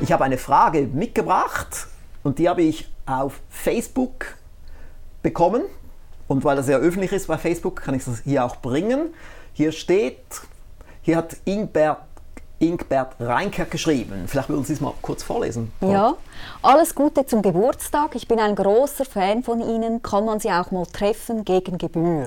Ich 0.00 0.12
habe 0.12 0.24
eine 0.24 0.38
Frage 0.38 0.88
mitgebracht 0.92 1.86
und 2.22 2.38
die 2.38 2.48
habe 2.48 2.62
ich 2.62 2.90
auf 3.06 3.40
Facebook 3.48 4.36
bekommen. 5.22 5.62
Und 6.26 6.44
weil 6.44 6.56
das 6.56 6.68
ja 6.68 6.78
öffentlich 6.78 7.12
ist 7.12 7.28
bei 7.28 7.38
Facebook, 7.38 7.76
kann 7.76 7.94
ich 7.94 8.04
das 8.04 8.22
hier 8.24 8.44
auch 8.44 8.56
bringen. 8.56 9.14
Hier 9.52 9.72
steht, 9.72 10.18
hier 11.02 11.16
hat 11.16 11.36
Ingbert, 11.44 11.98
Ingbert 12.60 13.14
Reinkert 13.20 13.70
geschrieben. 13.70 14.24
Vielleicht 14.26 14.48
würden 14.48 14.64
Sie 14.64 14.72
es 14.72 14.80
mal 14.80 14.92
kurz 15.00 15.22
vorlesen. 15.22 15.72
Ja, 15.80 16.14
alles 16.62 16.94
Gute 16.94 17.24
zum 17.26 17.42
Geburtstag. 17.42 18.14
Ich 18.14 18.26
bin 18.26 18.40
ein 18.40 18.56
großer 18.56 19.04
Fan 19.04 19.42
von 19.42 19.60
Ihnen. 19.60 20.02
Kann 20.02 20.24
man 20.24 20.40
Sie 20.40 20.50
auch 20.50 20.70
mal 20.70 20.86
treffen 20.86 21.44
gegen 21.44 21.78
Gebühr? 21.78 22.26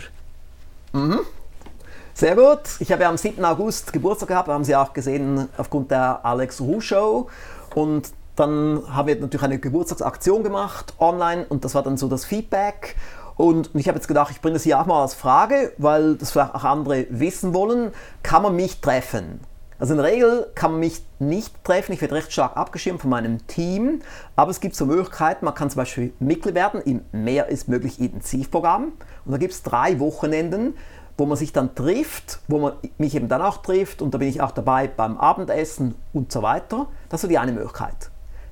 Sehr 2.13 2.35
gut. 2.35 2.61
Ich 2.79 2.91
habe 2.91 3.03
ja 3.03 3.09
am 3.09 3.17
7. 3.17 3.43
August 3.43 3.91
Geburtstag 3.93 4.29
gehabt, 4.29 4.47
haben 4.47 4.63
Sie 4.63 4.75
auch 4.75 4.93
gesehen 4.93 5.49
aufgrund 5.57 5.91
der 5.91 6.23
Alex 6.23 6.61
Ruh 6.61 6.81
Show. 6.81 7.27
Und 7.75 8.09
dann 8.35 8.83
haben 8.89 9.07
wir 9.07 9.15
natürlich 9.15 9.43
eine 9.43 9.59
Geburtstagsaktion 9.59 10.43
gemacht 10.43 10.93
online 10.99 11.45
und 11.49 11.65
das 11.65 11.75
war 11.75 11.83
dann 11.83 11.97
so 11.97 12.07
das 12.07 12.25
Feedback. 12.25 12.95
Und 13.35 13.69
ich 13.73 13.87
habe 13.87 13.97
jetzt 13.97 14.07
gedacht, 14.07 14.31
ich 14.31 14.41
bringe 14.41 14.53
das 14.53 14.63
hier 14.63 14.79
auch 14.79 14.85
mal 14.85 15.01
als 15.01 15.13
Frage, 15.13 15.73
weil 15.77 16.15
das 16.15 16.31
vielleicht 16.31 16.53
auch 16.53 16.63
andere 16.63 17.07
wissen 17.09 17.53
wollen. 17.53 17.91
Kann 18.23 18.43
man 18.43 18.55
mich 18.55 18.81
treffen? 18.81 19.39
Also 19.81 19.95
in 19.95 19.97
der 19.97 20.11
Regel 20.11 20.45
kann 20.53 20.73
man 20.73 20.79
mich 20.79 21.03
nicht 21.17 21.63
treffen. 21.63 21.93
Ich 21.93 22.01
werde 22.01 22.13
recht 22.13 22.31
stark 22.31 22.55
abgeschirmt 22.55 23.01
von 23.01 23.09
meinem 23.09 23.47
Team. 23.47 24.03
Aber 24.35 24.51
es 24.51 24.59
gibt 24.59 24.75
so 24.75 24.85
Möglichkeiten. 24.85 25.43
Man 25.43 25.55
kann 25.55 25.71
zum 25.71 25.79
Beispiel 25.79 26.13
Mitglied 26.19 26.53
werden 26.53 26.81
im 26.81 27.01
Mehr 27.11 27.47
ist 27.47 27.67
möglich 27.67 27.99
Intensivprogramm. 27.99 28.93
Und 29.25 29.31
da 29.31 29.39
gibt 29.39 29.53
es 29.53 29.63
drei 29.63 29.99
Wochenenden, 29.99 30.75
wo 31.17 31.25
man 31.25 31.35
sich 31.35 31.51
dann 31.51 31.73
trifft, 31.73 32.41
wo 32.47 32.59
man 32.59 32.73
mich 32.99 33.15
eben 33.15 33.27
dann 33.27 33.41
auch 33.41 33.57
trifft. 33.57 34.03
Und 34.03 34.13
da 34.13 34.19
bin 34.19 34.27
ich 34.27 34.39
auch 34.39 34.51
dabei 34.51 34.87
beim 34.87 35.17
Abendessen 35.17 35.95
und 36.13 36.31
so 36.31 36.43
weiter. 36.43 36.85
Das 37.09 37.17
ist 37.17 37.21
so 37.23 37.27
die 37.27 37.39
eine 37.39 37.51
Möglichkeit. 37.51 38.11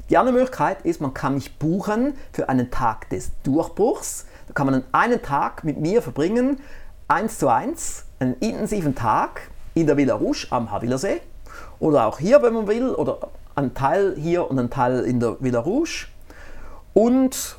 Die 0.10 0.18
andere 0.18 0.34
Möglichkeit 0.34 0.82
ist, 0.82 1.00
man 1.00 1.13
kann 1.13 1.36
mich 1.36 1.60
buchen 1.60 2.15
für 2.34 2.50
einen 2.50 2.72
Tag 2.72 3.08
des 3.12 3.34
Durchbruchs. 3.44 4.26
Da 4.48 4.54
kann 4.56 4.65
man 4.65 4.84
einen 4.94 5.22
Tag 5.22 5.63
mit 5.63 5.80
mir 5.80 6.02
verbringen, 6.02 6.60
eins 7.08 7.38
zu 7.38 7.50
eins, 7.50 8.06
einen 8.18 8.34
intensiven 8.39 8.96
Tag 8.96 9.52
in 9.82 9.88
der 9.88 9.98
Villa 9.98 10.15
Rouge 10.15 10.48
am 10.50 10.72
Havillersee 10.72 11.22
oder 11.80 12.08
auch 12.08 12.20
hier, 12.20 12.42
wenn 12.42 12.54
man 12.54 12.68
will, 12.68 12.89
oder 12.89 13.18
ein 13.56 13.74
Teil 13.74 14.15
hier 14.18 14.50
und 14.50 14.60
ein 14.60 14.70
Teil 14.70 15.02
in 15.02 15.20
der 15.20 15.38
Villa 15.39 15.60
Rouge. 15.60 16.08
Und 16.94 17.56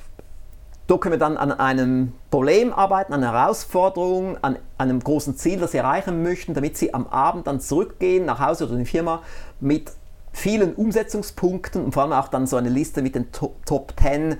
dort 0.86 1.00
können 1.00 1.12
wir 1.12 1.18
dann 1.18 1.36
an 1.36 1.52
einem 1.52 2.12
Problem 2.30 2.72
arbeiten, 2.72 3.12
an 3.12 3.22
einer 3.22 3.32
Herausforderung, 3.32 4.38
an 4.42 4.58
einem 4.78 5.00
großen 5.00 5.36
Ziel, 5.36 5.60
das 5.60 5.72
Sie 5.72 5.78
erreichen 5.78 6.22
möchten, 6.22 6.54
damit 6.54 6.76
Sie 6.76 6.92
am 6.94 7.06
Abend 7.06 7.46
dann 7.46 7.60
zurückgehen 7.60 8.26
nach 8.26 8.40
Hause 8.40 8.64
oder 8.64 8.74
in 8.74 8.80
die 8.80 8.84
Firma 8.86 9.22
mit 9.60 9.92
vielen 10.32 10.74
Umsetzungspunkten 10.74 11.84
und 11.84 11.92
vor 11.92 12.04
allem 12.04 12.12
auch 12.12 12.28
dann 12.28 12.46
so 12.46 12.56
eine 12.56 12.68
Liste 12.68 13.02
mit 13.02 13.14
den 13.14 13.32
Top, 13.32 13.64
Top 13.66 13.94
10, 14.00 14.36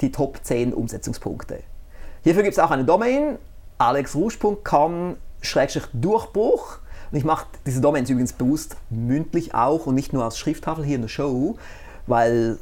die 0.00 0.12
Top 0.12 0.40
10 0.42 0.74
Umsetzungspunkte. 0.74 1.60
Hierfür 2.22 2.42
gibt 2.42 2.56
es 2.56 2.58
auch 2.58 2.70
eine 2.70 2.84
Domain, 2.84 3.38
alexrouge.com-durchbruch. 5.44 6.78
Und 7.10 7.18
ich 7.18 7.24
mache 7.24 7.46
diese 7.66 7.80
Domains 7.80 8.10
übrigens 8.10 8.32
bewusst 8.32 8.76
mündlich 8.90 9.54
auch 9.54 9.86
und 9.86 9.94
nicht 9.94 10.12
nur 10.12 10.24
als 10.24 10.38
Schrifttafel 10.38 10.84
hier 10.84 10.96
in 10.96 11.02
der 11.02 11.08
Show, 11.08 11.56
weil 12.06 12.58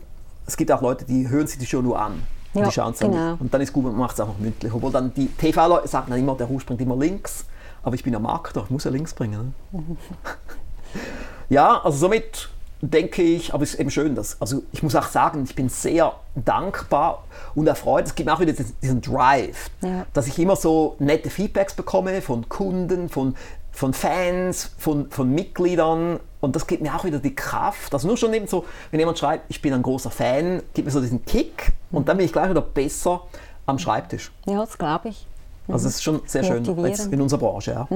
es 0.47 0.57
gibt 0.57 0.71
auch 0.73 0.83
Leute, 0.83 1.05
die 1.05 1.29
hören 1.29 1.47
sich 1.47 1.59
die 1.59 1.66
Show 1.66 1.81
nur 1.81 2.01
an. 2.01 2.23
Ja, 2.55 2.66
die 2.66 2.73
schauen 2.73 2.92
es 2.92 2.99
genau. 2.99 3.37
Und 3.38 3.55
dann 3.55 3.61
ist 3.61 3.73
gut, 3.73 3.85
man 3.85 3.97
macht 3.97 4.14
es 4.14 4.21
auch 4.21 4.29
noch 4.29 4.38
mündlich. 4.38 4.73
Obwohl 4.75 4.92
dann 4.92 5.14
die 5.14 5.29
TV-Leute 5.29 5.88
sagen 5.88 6.11
dann 6.11 6.18
immer, 6.18 6.35
der 6.35 6.47
Rouge 6.47 6.64
bringt 6.66 6.81
immer 6.83 6.97
links. 6.97 7.47
Aber 7.83 7.95
ich 7.95 8.05
bin 8.05 8.12
ja 8.12 8.18
Marketer, 8.18 8.62
ich 8.64 8.71
muss 8.71 8.85
ja 8.85 8.90
links 8.90 9.14
bringen. 9.14 9.55
Ne? 9.73 9.83
ja, 11.49 11.81
also 11.83 11.97
somit 11.97 12.51
denke 12.85 13.23
ich, 13.23 13.55
aber 13.55 13.62
es 13.62 13.75
ist 13.75 13.81
eben 13.81 13.90
schön, 13.90 14.14
dass, 14.16 14.40
also 14.40 14.64
ich 14.73 14.83
muss 14.83 14.95
auch 14.97 15.07
sagen, 15.07 15.45
ich 15.45 15.55
bin 15.55 15.68
sehr 15.68 16.12
dankbar 16.35 17.25
und 17.55 17.66
erfreut. 17.68 18.07
Es 18.07 18.14
gibt 18.16 18.29
mir 18.29 18.35
auch 18.35 18.40
wieder 18.40 18.53
diesen, 18.53 18.75
diesen 18.83 19.01
Drive, 19.01 19.71
Ja. 19.83 20.05
dass 20.12 20.27
ich 20.27 20.38
immer 20.38 20.57
so 20.57 20.97
nette 20.99 21.31
Feedbacks 21.31 21.75
bekomme 21.75 22.21
von 22.23 22.49
Kunden, 22.49 23.09
von, 23.09 23.37
von 23.71 23.95
Fans, 23.95 24.73
von, 24.79 25.11
von 25.11 25.31
Mitgliedern 25.33 26.18
und 26.40 26.57
das 26.57 26.66
gibt 26.66 26.83
mir 26.83 26.92
auch 26.95 27.05
wieder 27.05 27.21
die 27.21 27.35
Kraft. 27.37 27.95
Also 27.95 28.09
nur 28.09 28.16
schon 28.16 28.35
eben 28.35 28.49
so, 28.49 28.64
wenn 28.90 28.99
jemand 28.99 29.16
schreibt, 29.18 29.45
ich 29.49 29.62
bin 29.62 29.73
ein 29.73 29.83
großer 29.83 30.11
Fan, 30.11 30.61
gibt 30.75 30.87
mir 30.87 30.92
so 30.92 31.01
diesen 31.01 31.25
Kick 31.25 31.71
und 31.92 32.09
dann 32.09 32.16
bin 32.16 32.27
ich 32.27 32.33
gleich 32.33 32.51
wieder 32.51 32.61
besser 32.62 33.23
am 33.64 33.79
Schreibtisch. 33.79 34.33
Ja, 34.47 34.57
das 34.57 34.77
glaube 34.77 35.11
ich. 35.11 35.27
Also 35.68 35.87
es 35.87 35.95
ist 35.95 36.03
schon 36.03 36.21
sehr 36.27 36.42
schön 36.42 36.59
Motivierend. 36.64 36.99
jetzt 36.99 37.12
in 37.12 37.21
unserer 37.21 37.38
Branche. 37.38 37.71
Ja. 37.71 37.87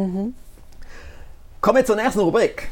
Kommen 1.60 1.78
wir 1.78 1.84
zur 1.84 1.96
nächsten 1.96 2.20
Rubrik. 2.20 2.68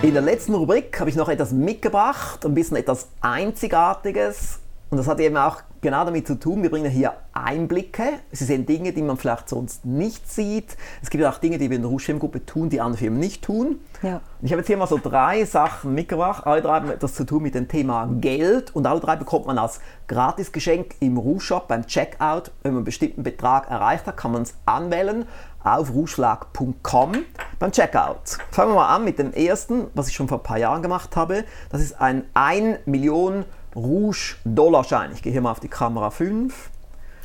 In 0.00 0.12
der 0.12 0.22
letzten 0.22 0.54
Rubrik 0.54 1.00
habe 1.00 1.10
ich 1.10 1.16
noch 1.16 1.28
etwas 1.28 1.50
mitgebracht, 1.50 2.46
ein 2.46 2.54
bisschen 2.54 2.76
etwas 2.76 3.08
Einzigartiges. 3.20 4.60
Und 4.90 4.96
das 4.96 5.08
hat 5.08 5.18
eben 5.18 5.36
auch 5.36 5.56
genau 5.80 6.04
damit 6.04 6.26
zu 6.26 6.36
tun, 6.36 6.62
wir 6.62 6.70
bringen 6.70 6.90
hier 6.90 7.14
Einblicke. 7.32 8.04
Sie 8.30 8.44
sehen 8.44 8.64
Dinge, 8.64 8.92
die 8.92 9.02
man 9.02 9.16
vielleicht 9.16 9.48
sonst 9.48 9.84
nicht 9.84 10.30
sieht. 10.30 10.76
Es 11.02 11.10
gibt 11.10 11.24
auch 11.24 11.38
Dinge, 11.38 11.58
die 11.58 11.68
wir 11.68 11.76
in 11.76 11.82
der 11.82 11.90
Rouge-Gruppe 11.90 12.46
tun, 12.46 12.70
die 12.70 12.80
andere 12.80 12.98
Firmen 12.98 13.18
nicht 13.18 13.42
tun. 13.42 13.80
Ja. 14.02 14.20
Ich 14.40 14.52
habe 14.52 14.60
jetzt 14.60 14.68
hier 14.68 14.76
mal 14.76 14.86
so 14.86 15.00
drei 15.02 15.44
Sachen 15.44 15.94
mitgebracht. 15.94 16.46
Alle 16.46 16.62
drei 16.62 16.76
haben 16.76 16.90
etwas 16.90 17.14
zu 17.14 17.24
tun 17.24 17.42
mit 17.42 17.56
dem 17.56 17.66
Thema 17.66 18.08
Geld 18.20 18.74
und 18.76 18.86
alle 18.86 19.00
drei 19.00 19.16
bekommt 19.16 19.46
man 19.46 19.58
als 19.58 19.80
Gratisgeschenk 20.06 20.94
im 21.00 21.18
Rouge-Shop 21.18 21.66
beim 21.66 21.86
Checkout. 21.86 22.52
Wenn 22.62 22.72
man 22.72 22.78
einen 22.78 22.84
bestimmten 22.84 23.24
Betrag 23.24 23.68
erreicht 23.68 24.06
hat, 24.06 24.16
kann 24.16 24.30
man 24.30 24.42
es 24.42 24.54
anwählen 24.64 25.26
auf 25.64 25.92
rougeschlag.com 25.92 27.24
beim 27.58 27.72
Checkout. 27.72 28.38
Fangen 28.50 28.70
wir 28.72 28.76
mal 28.76 28.94
an 28.94 29.04
mit 29.04 29.18
dem 29.18 29.32
ersten, 29.32 29.86
was 29.94 30.08
ich 30.08 30.14
schon 30.14 30.28
vor 30.28 30.38
ein 30.38 30.42
paar 30.42 30.58
Jahren 30.58 30.82
gemacht 30.82 31.16
habe. 31.16 31.44
Das 31.70 31.80
ist 31.80 32.00
ein 32.00 32.24
1 32.34 32.80
Million 32.86 33.44
Rouge-Dollarschein. 33.74 35.12
Ich 35.12 35.22
gehe 35.22 35.32
hier 35.32 35.40
mal 35.40 35.50
auf 35.52 35.60
die 35.60 35.68
Kamera 35.68 36.10
5. 36.10 36.70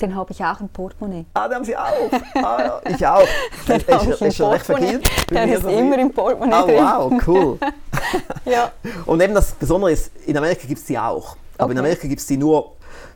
Den 0.02 0.15
habe 0.15 0.32
ich 0.34 0.43
auch 0.43 0.60
im 0.60 0.67
Portemonnaie. 0.69 1.26
Ah, 1.36 1.48
den 1.48 1.56
haben 1.58 1.63
Sie 1.65 1.78
auch. 1.78 2.12
Ah, 2.43 2.58
ja, 2.60 2.82
ich 2.89 3.08
auch. 3.08 3.22
Den 3.67 3.78
ich 3.88 4.22
im 4.22 4.28
ist 4.28 4.36
schon 4.36 4.50
recht 4.52 4.65
verkehrt. 4.65 5.04
Der 5.30 5.46
ist 5.46 5.62
so 5.62 5.69
immer 5.69 5.98
im 6.00 6.12
Portemonnaie 6.12 6.54
Ah, 6.56 6.63
drin. 6.63 7.19
wow, 7.19 7.28
cool. 7.28 7.60
Ja. 8.46 8.72
Und 9.06 9.22
eben 9.22 9.34
das 9.34 9.52
Besondere 9.54 9.91
ist, 9.91 10.12
in 10.28 10.36
Amerika 10.38 10.67
gibt 10.67 10.80
es 10.80 10.86
die 10.86 10.98
auch. 11.00 11.38
Aber 11.58 11.72
in 11.72 11.78
Okay. 11.78 11.88
Amerika 11.88 12.08
gibt 12.08 12.19
es 12.22 12.28
die 12.28 12.38
nur 12.38 12.74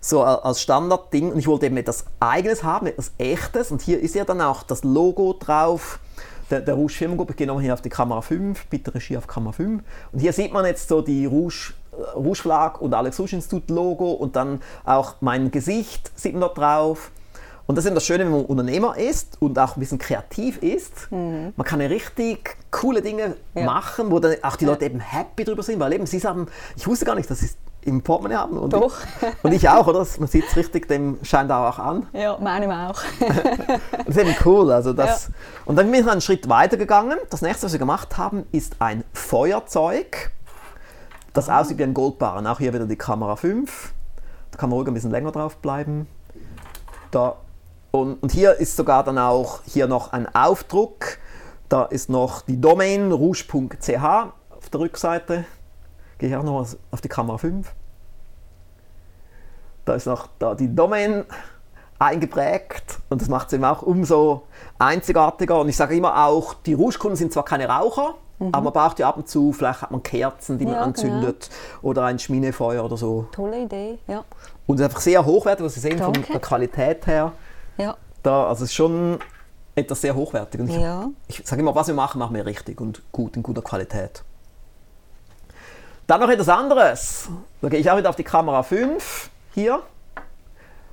so 0.08 0.24
als 0.24 0.62
Standardding. 0.62 1.32
Und 1.32 1.40
ich 1.40 1.48
wollte 1.48 1.66
eben 1.66 1.78
etwas 1.78 2.06
Eigenes 2.20 2.64
haben, 2.64 2.88
etwas 2.88 3.12
Echtes. 3.18 3.72
Und 3.72 3.82
hier 3.82 4.00
ist 4.00 4.16
ja 4.16 4.26
dann 4.26 4.42
auch 4.42 4.64
das 4.64 4.84
Logo 4.84 5.34
drauf. 5.40 6.00
Der, 6.50 6.62
der 6.62 6.76
Rouge 6.76 6.94
Firmengruppe, 6.94 7.34
ich 7.34 7.38
gehe 7.38 7.46
nochmal 7.48 7.64
hier 7.64 7.74
auf 7.74 7.82
die 7.82 7.90
Kamera 7.90 8.22
5, 8.22 8.68
bitte 8.68 8.96
Regie 8.96 9.18
auf 9.18 9.28
Kamera 9.28 9.52
5. 9.52 9.84
Und 10.14 10.20
hier 10.20 10.32
sieht 10.32 10.54
man 10.54 10.66
jetzt 10.66 10.88
so 10.88 11.02
die 11.02 11.26
Rouge, 11.26 11.74
äh, 11.92 12.02
Rouge 12.18 12.36
Flag 12.42 12.80
und 12.80 12.94
Alex 12.94 13.20
Rouge 13.20 13.36
Institut 13.36 13.70
Logo 13.70 14.12
und 14.14 14.38
dann 14.38 14.62
auch 14.86 15.16
mein 15.20 15.52
Gesicht 15.52 16.10
sieht 16.16 16.32
man 16.32 16.42
dort 16.42 16.58
drauf. 16.58 17.12
Und 17.66 17.76
das 17.76 17.84
ist 17.84 17.90
eben 17.90 17.96
das 17.96 18.06
Schöne, 18.06 18.24
wenn 18.24 18.32
man 18.32 18.46
Unternehmer 18.46 18.98
ist 18.98 19.42
und 19.42 19.60
auch 19.60 19.76
ein 19.76 19.82
bisschen 19.82 19.98
kreativ 19.98 20.64
ist. 20.64 21.12
Man 21.12 21.54
kann 21.66 21.82
ja 21.82 21.88
richtig 21.88 22.56
coole 22.72 23.02
Dinge 23.02 23.36
Ja. 23.54 23.66
machen, 23.66 24.10
wo 24.10 24.20
dann 24.20 24.36
auch 24.42 24.56
die 24.56 24.64
Leute 24.64 24.86
eben 24.86 25.02
happy 25.02 25.44
drüber 25.44 25.64
sind, 25.64 25.82
weil 25.82 25.92
eben 25.92 26.06
sie 26.06 26.20
sagen, 26.20 26.48
ich 26.78 26.88
wusste 26.88 27.04
gar 27.04 27.16
nicht, 27.16 27.30
dass 27.30 27.42
es 27.42 27.58
im 27.88 28.02
Portemonnaie 28.02 28.36
haben. 28.36 28.58
Und 28.58 28.74
Doch. 28.74 28.98
Ich, 29.22 29.44
und 29.44 29.52
ich 29.54 29.70
auch, 29.70 29.88
oder? 29.88 30.06
Man 30.20 30.28
sieht 30.28 30.46
es 30.48 30.56
richtig, 30.56 30.88
dem 30.88 31.18
scheint 31.24 31.52
auch 31.52 31.80
an. 31.80 32.08
ja, 32.14 32.38
meinem 32.38 32.70
auch. 32.72 33.02
Das 34.06 34.16
ist 34.16 34.18
eben 34.18 34.36
cool. 34.46 34.72
Also 34.72 34.94
das, 34.94 35.32
Und 35.66 35.78
dann 35.78 35.90
bin 35.90 36.02
ich 36.02 36.10
einen 36.10 36.22
Schritt 36.22 36.48
weiter 36.50 36.78
gegangen. 36.78 37.18
Das 37.30 37.42
nächste, 37.42 37.66
was 37.66 37.72
wir 37.72 37.80
gemacht 37.80 38.18
haben, 38.18 38.46
ist 38.52 38.76
ein 38.80 39.04
Feuerzeug, 39.14 40.32
das 41.34 41.50
aussieht 41.50 41.78
wie 41.78 41.84
ein 41.84 41.94
Goldbarren. 41.94 42.48
Auch 42.48 42.60
hier 42.60 42.74
wieder 42.74 42.86
die 42.86 42.96
Kamera 42.96 43.36
5. 43.36 43.94
Da 44.52 44.58
kann 44.58 44.70
man 44.70 44.78
ruhig 44.78 44.88
ein 44.88 44.94
bisschen 44.94 45.12
länger 45.12 45.32
drauf 45.32 45.58
bleiben. 45.58 46.08
Da. 47.12 47.38
Und, 47.92 48.22
und 48.22 48.32
hier 48.32 48.56
ist 48.56 48.76
sogar 48.76 49.04
dann 49.04 49.18
auch 49.18 49.62
hier 49.66 49.88
noch 49.88 50.12
ein 50.12 50.34
Aufdruck. 50.34 51.18
Da 51.70 51.84
ist 51.84 52.10
noch 52.10 52.42
die 52.42 52.60
Domain 52.60 53.12
rouge.ch 53.12 53.90
auf 53.90 54.70
der 54.72 54.80
Rückseite. 54.80 55.46
Gehe 56.18 56.30
ich 56.30 56.36
auch 56.36 56.44
noch 56.44 56.66
auf 56.92 57.02
die 57.02 57.08
Kamera 57.10 57.38
5. 57.38 57.72
Da 59.86 59.94
ist 59.96 60.06
noch 60.06 60.28
da 60.40 60.56
die 60.56 60.74
Domain 60.74 61.24
eingeprägt 62.00 63.00
und 63.10 63.22
das 63.22 63.30
macht 63.30 63.48
es 63.48 63.54
eben 63.54 63.64
auch 63.66 63.82
umso 63.82 64.44
einzigartiger. 64.80 65.60
Und 65.60 65.70
ich 65.70 65.78
sage 65.78 65.96
immer 65.96 66.26
auch, 66.26 66.54
die 66.54 66.74
Rouge-Kunden 66.74 67.16
sind 67.16 67.34
zwar 67.34 67.46
keine 67.46 67.68
Raucher, 67.68 68.16
aber 68.40 68.62
man 68.62 68.74
braucht 68.74 69.00
ja 69.00 69.10
ab 69.10 69.18
und 69.18 69.28
zu, 69.28 69.52
vielleicht 69.52 69.82
hat 69.82 69.90
man 69.92 70.04
Kerzen, 70.04 70.60
die 70.60 70.66
man 70.66 70.76
Ja, 70.76 70.82
anzündet 70.82 71.50
oder 71.82 72.06
ein 72.06 72.20
Schminefeuer 72.20 72.84
oder 72.86 72.96
so. 72.98 73.28
Tolle 73.32 73.64
Idee, 73.64 73.98
ja. 74.08 74.24
Und 74.68 74.76
es 74.76 74.82
ist 74.82 74.86
einfach 74.86 75.02
sehr 75.02 75.26
hochwertig, 75.26 75.66
was 75.66 75.74
Sie 75.74 75.80
sehen 75.80 75.98
von 75.98 76.14
Danke. 76.14 76.34
der 76.34 76.42
Qualität 76.42 77.08
her. 77.08 77.32
Ja, 77.78 77.96
Da, 78.22 78.48
also 78.48 78.64
es 78.66 78.70
ist 78.70 78.76
schon 78.76 79.18
etwas 79.74 80.02
sehr 80.02 80.14
hochwertig. 80.14 80.62
Und 80.62 80.70
ich, 80.70 81.40
ich 81.40 81.48
sage 81.48 81.62
immer, 81.62 81.74
was 81.74 81.88
wir 81.88 81.96
machen, 81.96 82.20
machen 82.20 82.36
wir 82.36 82.46
richtig 82.46 82.80
und 82.80 83.02
gut, 83.12 83.36
in 83.38 83.44
guter 83.44 83.62
Qualität. 83.64 84.24
Dann 86.08 86.22
noch 86.22 86.30
etwas 86.30 86.48
anderes. 86.48 87.28
Da 87.62 87.68
gehe 87.68 87.80
ich 87.80 87.92
auch 87.92 87.98
wieder 87.98 88.10
auf 88.10 88.16
die 88.16 88.24
Kamera 88.24 88.64
5 88.64 89.30
hier. 89.54 89.82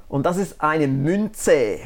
Und 0.09 0.27
das 0.27 0.37
ist 0.37 0.61
eine 0.61 0.89
Münze. 0.89 1.79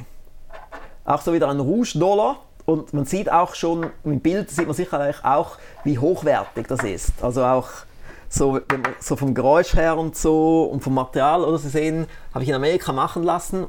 Auch 1.04 1.20
so 1.20 1.34
wieder 1.34 1.48
ein 1.48 1.60
Rouge-Dollar. 1.60 2.36
Und 2.64 2.94
man 2.94 3.04
sieht 3.04 3.30
auch 3.30 3.54
schon, 3.54 3.90
im 4.04 4.20
Bild 4.20 4.50
sieht 4.50 4.66
man 4.66 4.74
sicherlich 4.74 5.24
auch, 5.24 5.56
wie 5.84 5.98
hochwertig 5.98 6.66
das 6.68 6.82
ist. 6.84 7.12
Also 7.22 7.44
auch 7.44 7.68
so, 8.30 8.60
so 8.98 9.16
vom 9.16 9.34
Geräusch 9.34 9.74
her 9.74 9.96
und 9.98 10.16
so 10.16 10.64
und 10.64 10.82
vom 10.82 10.94
Material, 10.94 11.44
oder 11.44 11.58
Sie 11.58 11.68
sehen, 11.70 12.06
habe 12.32 12.44
ich 12.44 12.50
in 12.50 12.54
Amerika 12.54 12.92
machen 12.92 13.22
lassen. 13.22 13.66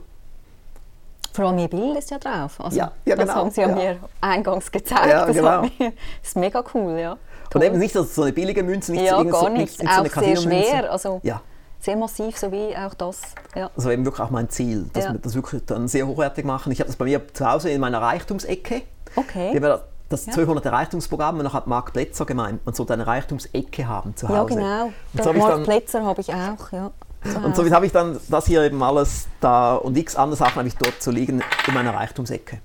vor 1.33 1.45
allem 1.45 1.59
Ihr 1.59 1.69
Bild 1.69 1.97
ist 1.97 2.11
ja 2.11 2.19
drauf. 2.19 2.59
Also, 2.59 2.77
Ja, 2.77 2.91
ja, 3.05 3.15
das 3.15 3.27
genau, 3.27 3.39
haben 3.39 3.51
Sie 3.51 3.61
ja, 3.61 3.69
ja. 3.69 3.75
mir 3.75 3.99
eingangs 4.19 4.69
gezeigt. 4.71 5.05
Ja, 5.07 5.25
das, 5.25 5.35
genau. 5.35 5.61
das 5.61 5.91
ist 6.23 6.35
mega 6.35 6.61
cool, 6.73 6.97
ja. 6.99 7.17
Und 7.53 7.63
eben 7.63 7.77
nicht 7.79 7.93
so 7.93 8.21
eine 8.21 8.31
billige 8.33 8.63
Münze, 8.63 8.91
nicht 8.91 9.03
ja, 9.05 9.11
so, 9.11 9.17
irgend 9.19 9.31
gar 9.33 9.41
so, 9.41 9.49
nicht. 9.49 9.59
nicht 9.59 9.79
so 9.79 9.87
eine 9.87 9.91
auch 9.91 10.03
sehr 10.03 10.09
Casinomünze. 10.11 10.69
schwer, 10.69 10.91
also 10.91 11.19
Ja, 11.23 11.41
sehr 11.79 11.95
massiv, 11.95 12.37
so 12.37 12.51
wie 12.51 12.75
auch 12.75 12.93
das. 12.93 13.21
Ja. 13.55 13.69
war 13.75 13.91
eben 13.91 14.05
wirklich 14.05 14.21
auch 14.25 14.29
mein 14.29 14.49
Ziel, 14.49 14.89
dass 14.93 15.05
Ja. 15.05 15.13
wir 15.13 15.19
das 15.19 15.33
wirklich 15.35 15.65
dann 15.65 15.87
sehr 15.87 16.05
hochwertig 16.07 16.45
machen. 16.45 16.71
Ich 16.71 16.79
habe 16.79 16.87
das 16.87 16.95
bei 16.97 17.05
mir 17.05 17.21
zu 17.33 17.49
Hause 17.49 17.69
in 17.69 17.81
meiner 17.81 18.01
Reichtumsecke. 18.01 18.81
Okay. 19.15 19.53
Wir 19.53 19.61
haben 19.71 19.81
das 20.09 20.25
Ja. 20.25 20.33
1200 20.33 20.65
Reichtumsprogramm 20.71 21.37
und 21.37 21.43
dann 21.45 21.53
hat 21.53 21.67
Marc 21.67 21.93
Plätzer 21.93 22.25
gemeint, 22.25 22.65
man 22.65 22.75
sollte 22.75 22.93
eine 22.93 23.07
Reichtumsecke 23.07 23.87
haben 23.87 24.15
zu 24.15 24.27
Hause. 24.27 24.35
Ja, 24.37 24.43
genau. 24.43 24.85
Und 25.13 25.23
so 25.23 25.29
habe 25.29 25.37
ich 25.37 25.43
dann, 25.45 25.63
Plätzer 25.63 26.03
habe 26.05 26.21
ich 26.21 26.33
auch, 26.33 26.71
ja. 26.71 26.91
zu 27.23 27.37
und 27.45 27.55
somit 27.55 27.73
habe 27.73 27.85
ich 27.85 27.91
dann 27.91 28.19
das 28.29 28.45
hier 28.45 28.63
eben 28.63 28.81
alles 28.81 29.27
da 29.41 29.75
und 29.75 29.97
x 29.97 30.15
andere 30.15 30.37
Sachen 30.37 30.55
habe 30.55 30.67
ich 30.67 30.75
dort 30.77 31.01
zu 31.01 31.11
liegen 31.11 31.41
in 31.67 31.73
meiner 31.73 31.93
Reichtumsecke. 31.93 32.59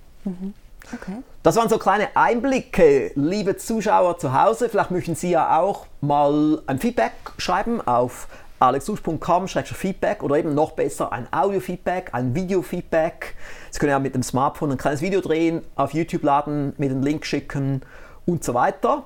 Das 1.43 1.57
waren 1.57 1.69
so 1.69 1.79
kleine 1.79 2.09
Einblicke, 2.15 3.13
liebe 3.15 3.57
Zuschauer 3.57 4.19
zu 4.19 4.33
Hause. 4.33 4.69
Vielleicht 4.69 4.91
möchten 4.91 5.15
Sie 5.15 5.31
ja 5.31 5.61
auch 5.61 5.87
mal 6.01 6.63
ein 6.67 6.79
Feedback 6.79 7.13
schreiben 7.39 7.81
auf 7.87 8.29
alexusch.com-feedback 8.61 10.23
oder 10.23 10.39
eben 10.39 10.55
noch 10.55 10.73
besser 10.73 11.13
ein 11.13 11.27
Audio-Feedback, 11.31 12.11
ein 12.13 12.35
Video-Feedback. 12.35 13.35
Sie 13.71 13.79
können 13.79 13.91
ja 13.91 13.99
mit 13.99 14.15
dem 14.15 14.23
Smartphone 14.23 14.73
ein 14.73 14.79
kleines 14.79 15.03
Video 15.03 15.21
drehen, 15.21 15.63
auf 15.75 15.93
YouTube 15.93 16.23
laden, 16.23 16.73
mir 16.79 16.89
den 16.89 17.03
Link 17.03 17.27
schicken 17.27 17.83
und 18.27 18.45
so 18.45 18.55
weiter. 18.55 19.05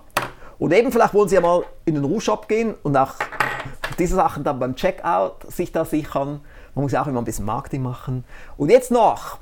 Und 0.59 0.73
eben 0.73 0.93
vielleicht 0.93 1.15
wollen 1.15 1.29
Sie 1.29 1.37
ja 1.37 1.41
mal 1.41 1.65
in 1.85 1.95
den 1.95 2.05
Rouge-Shop 2.05 2.49
gehen 2.49 2.75
und 2.83 2.97
auch 2.97 3.15
diese 3.99 4.17
Sachen 4.17 4.45
dann 4.45 4.59
beim 4.59 4.77
Checkout 4.77 5.51
sich 5.51 5.73
da 5.73 5.85
sichern. 5.85 6.41
Man 6.75 6.83
muss 6.85 6.93
ja 6.93 7.03
auch 7.03 7.07
immer 7.07 7.21
ein 7.21 7.25
bisschen 7.25 7.45
Marketing 7.45 7.83
machen. 7.83 8.25
Und 8.57 8.71
jetzt 8.71 8.91
noch 8.91 9.39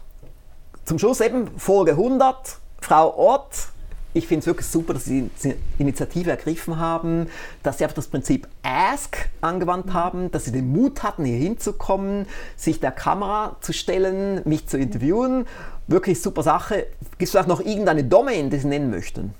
zum 0.86 0.98
Schluss 0.98 1.20
eben 1.20 1.48
Folge 1.58 1.92
100. 1.92 2.58
Frau 2.80 3.18
Ott, 3.18 3.68
ich 4.14 4.28
finde 4.28 4.40
es 4.40 4.46
wirklich 4.46 4.68
super, 4.68 4.94
dass 4.94 5.04
Sie 5.04 5.28
die 5.42 5.54
Initiative 5.78 6.30
ergriffen 6.30 6.78
haben, 6.78 7.28
dass 7.64 7.78
Sie 7.78 7.84
einfach 7.84 7.96
das 7.96 8.06
Prinzip 8.06 8.46
Ask 8.62 9.28
angewandt 9.40 9.92
haben, 9.92 10.30
dass 10.30 10.44
Sie 10.44 10.52
den 10.52 10.72
Mut 10.72 11.02
hatten, 11.02 11.24
hier 11.24 11.38
hinzukommen, 11.38 12.26
sich 12.56 12.78
der 12.78 12.92
Kamera 12.92 13.56
zu 13.60 13.72
stellen, 13.72 14.42
mich 14.44 14.68
zu 14.68 14.78
interviewen. 14.78 15.46
Wirklich 15.88 16.22
super 16.22 16.44
Sache. 16.44 16.86
Gibt 17.18 17.22
es 17.22 17.30
vielleicht 17.32 17.48
noch 17.48 17.60
irgendeine 17.60 18.04
Domain, 18.04 18.48
die 18.48 18.58
Sie 18.58 18.68
nennen 18.68 18.90
möchten? 18.90 19.34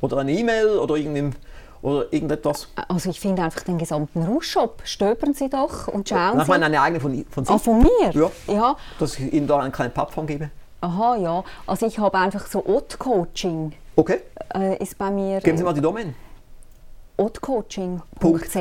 Oder 0.00 0.16
eine 0.18 0.32
E-Mail 0.32 0.78
oder 0.78 0.96
irgendein 0.96 1.34
oder 1.82 2.12
irgendetwas? 2.12 2.68
Also 2.88 3.10
ich 3.10 3.20
finde 3.20 3.42
einfach 3.42 3.62
den 3.62 3.78
gesamten 3.78 4.22
Rouge-Shop. 4.24 4.82
Stöbern 4.84 5.34
Sie 5.34 5.48
doch 5.48 5.88
und 5.88 6.08
schauen 6.08 6.36
Nach 6.36 6.44
Sie. 6.44 6.50
meine 6.50 6.66
eine 6.66 6.80
eigene 6.80 7.00
von, 7.00 7.24
von 7.30 7.44
Sie. 7.44 7.52
Ah, 7.52 7.58
von 7.58 7.78
mir? 7.82 8.10
Ja. 8.12 8.30
ja. 8.52 8.76
Dass 8.98 9.18
ich 9.18 9.32
Ihnen 9.32 9.46
da 9.46 9.58
eine 9.60 9.70
kleine 9.70 9.90
Plattform 9.90 10.26
gebe. 10.26 10.50
Aha, 10.80 11.16
ja. 11.16 11.44
Also 11.66 11.86
ich 11.86 11.98
habe 11.98 12.18
einfach 12.18 12.46
so 12.46 12.64
Haute-Coaching 12.66 13.72
Okay, 13.96 14.20
äh, 14.54 14.76
ist 14.82 14.96
bei 14.96 15.10
mir. 15.10 15.40
geben 15.40 15.58
Sie 15.58 15.64
mal 15.64 15.74
die 15.74 15.80
Domain. 15.80 16.14
hautcoaching.ch. 17.20 18.20
Punkt.ch, 18.20 18.56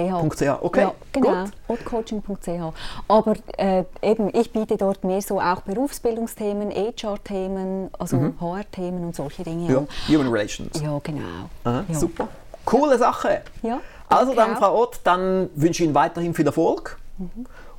okay, 0.61 0.81
Ja, 0.81 0.93
genau, 1.11 1.43
gut. 1.43 1.51
hautcoaching.ch. 1.69 2.73
Aber 3.07 3.35
äh, 3.57 3.83
eben, 4.01 4.33
ich 4.33 4.51
biete 4.51 4.77
dort 4.77 5.03
mehr 5.03 5.21
so 5.21 5.39
auch 5.39 5.61
Berufsbildungsthemen, 5.61 6.71
HR-Themen, 6.71 7.91
also 7.99 8.17
HR-Themen 8.39 9.05
und 9.05 9.15
solche 9.15 9.43
Dinge 9.43 9.65
Mhm. 9.67 9.69
Ja, 9.71 9.77
an. 9.77 9.87
Human 10.07 10.27
Relations. 10.29 10.81
Ja, 10.81 10.99
genau. 11.03 11.21
Aha, 11.65 11.83
ja. 11.87 11.93
Super. 11.95 12.27
Coole 12.67 12.97
Sache. 12.97 13.41
Ja, 13.63 13.79
Also 14.09 14.33
dann, 14.33 14.55
auch. 14.55 14.59
Frau 14.59 14.81
Ott, 14.81 14.99
dann 15.03 15.49
wünsche 15.55 15.83
ich 15.83 15.87
Ihnen 15.87 15.95
weiterhin 15.95 16.33
viel 16.33 16.45
Erfolg. 16.45 16.97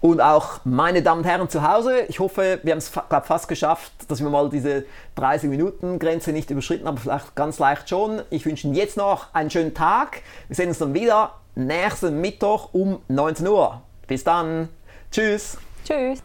Und 0.01 0.20
auch 0.20 0.61
meine 0.64 1.03
Damen 1.03 1.20
und 1.20 1.24
Herren 1.27 1.48
zu 1.48 1.68
Hause, 1.68 2.01
ich 2.09 2.20
hoffe, 2.20 2.61
wir 2.62 2.72
haben 2.72 2.79
es 2.79 2.92
glaub, 3.09 3.27
fast 3.27 3.48
geschafft, 3.48 3.92
dass 4.09 4.20
wir 4.20 4.31
mal 4.31 4.48
diese 4.48 4.85
30-Minuten-Grenze 5.16 6.33
nicht 6.33 6.51
überschritten 6.51 6.87
haben, 6.87 6.94
aber 6.96 7.03
vielleicht 7.03 7.35
ganz 7.35 7.59
leicht 7.59 7.88
schon. 7.88 8.22
Ich 8.31 8.46
wünsche 8.46 8.66
Ihnen 8.66 8.77
jetzt 8.77 8.96
noch 8.96 9.35
einen 9.35 9.51
schönen 9.51 9.74
Tag. 9.74 10.22
Wir 10.46 10.57
sehen 10.57 10.68
uns 10.68 10.79
dann 10.79 10.94
wieder 10.94 11.35
nächsten 11.55 12.20
Mittwoch 12.20 12.70
um 12.72 13.01
19 13.09 13.46
Uhr. 13.48 13.83
Bis 14.07 14.22
dann. 14.22 14.68
Tschüss. 15.11 15.59
Tschüss. 15.85 16.22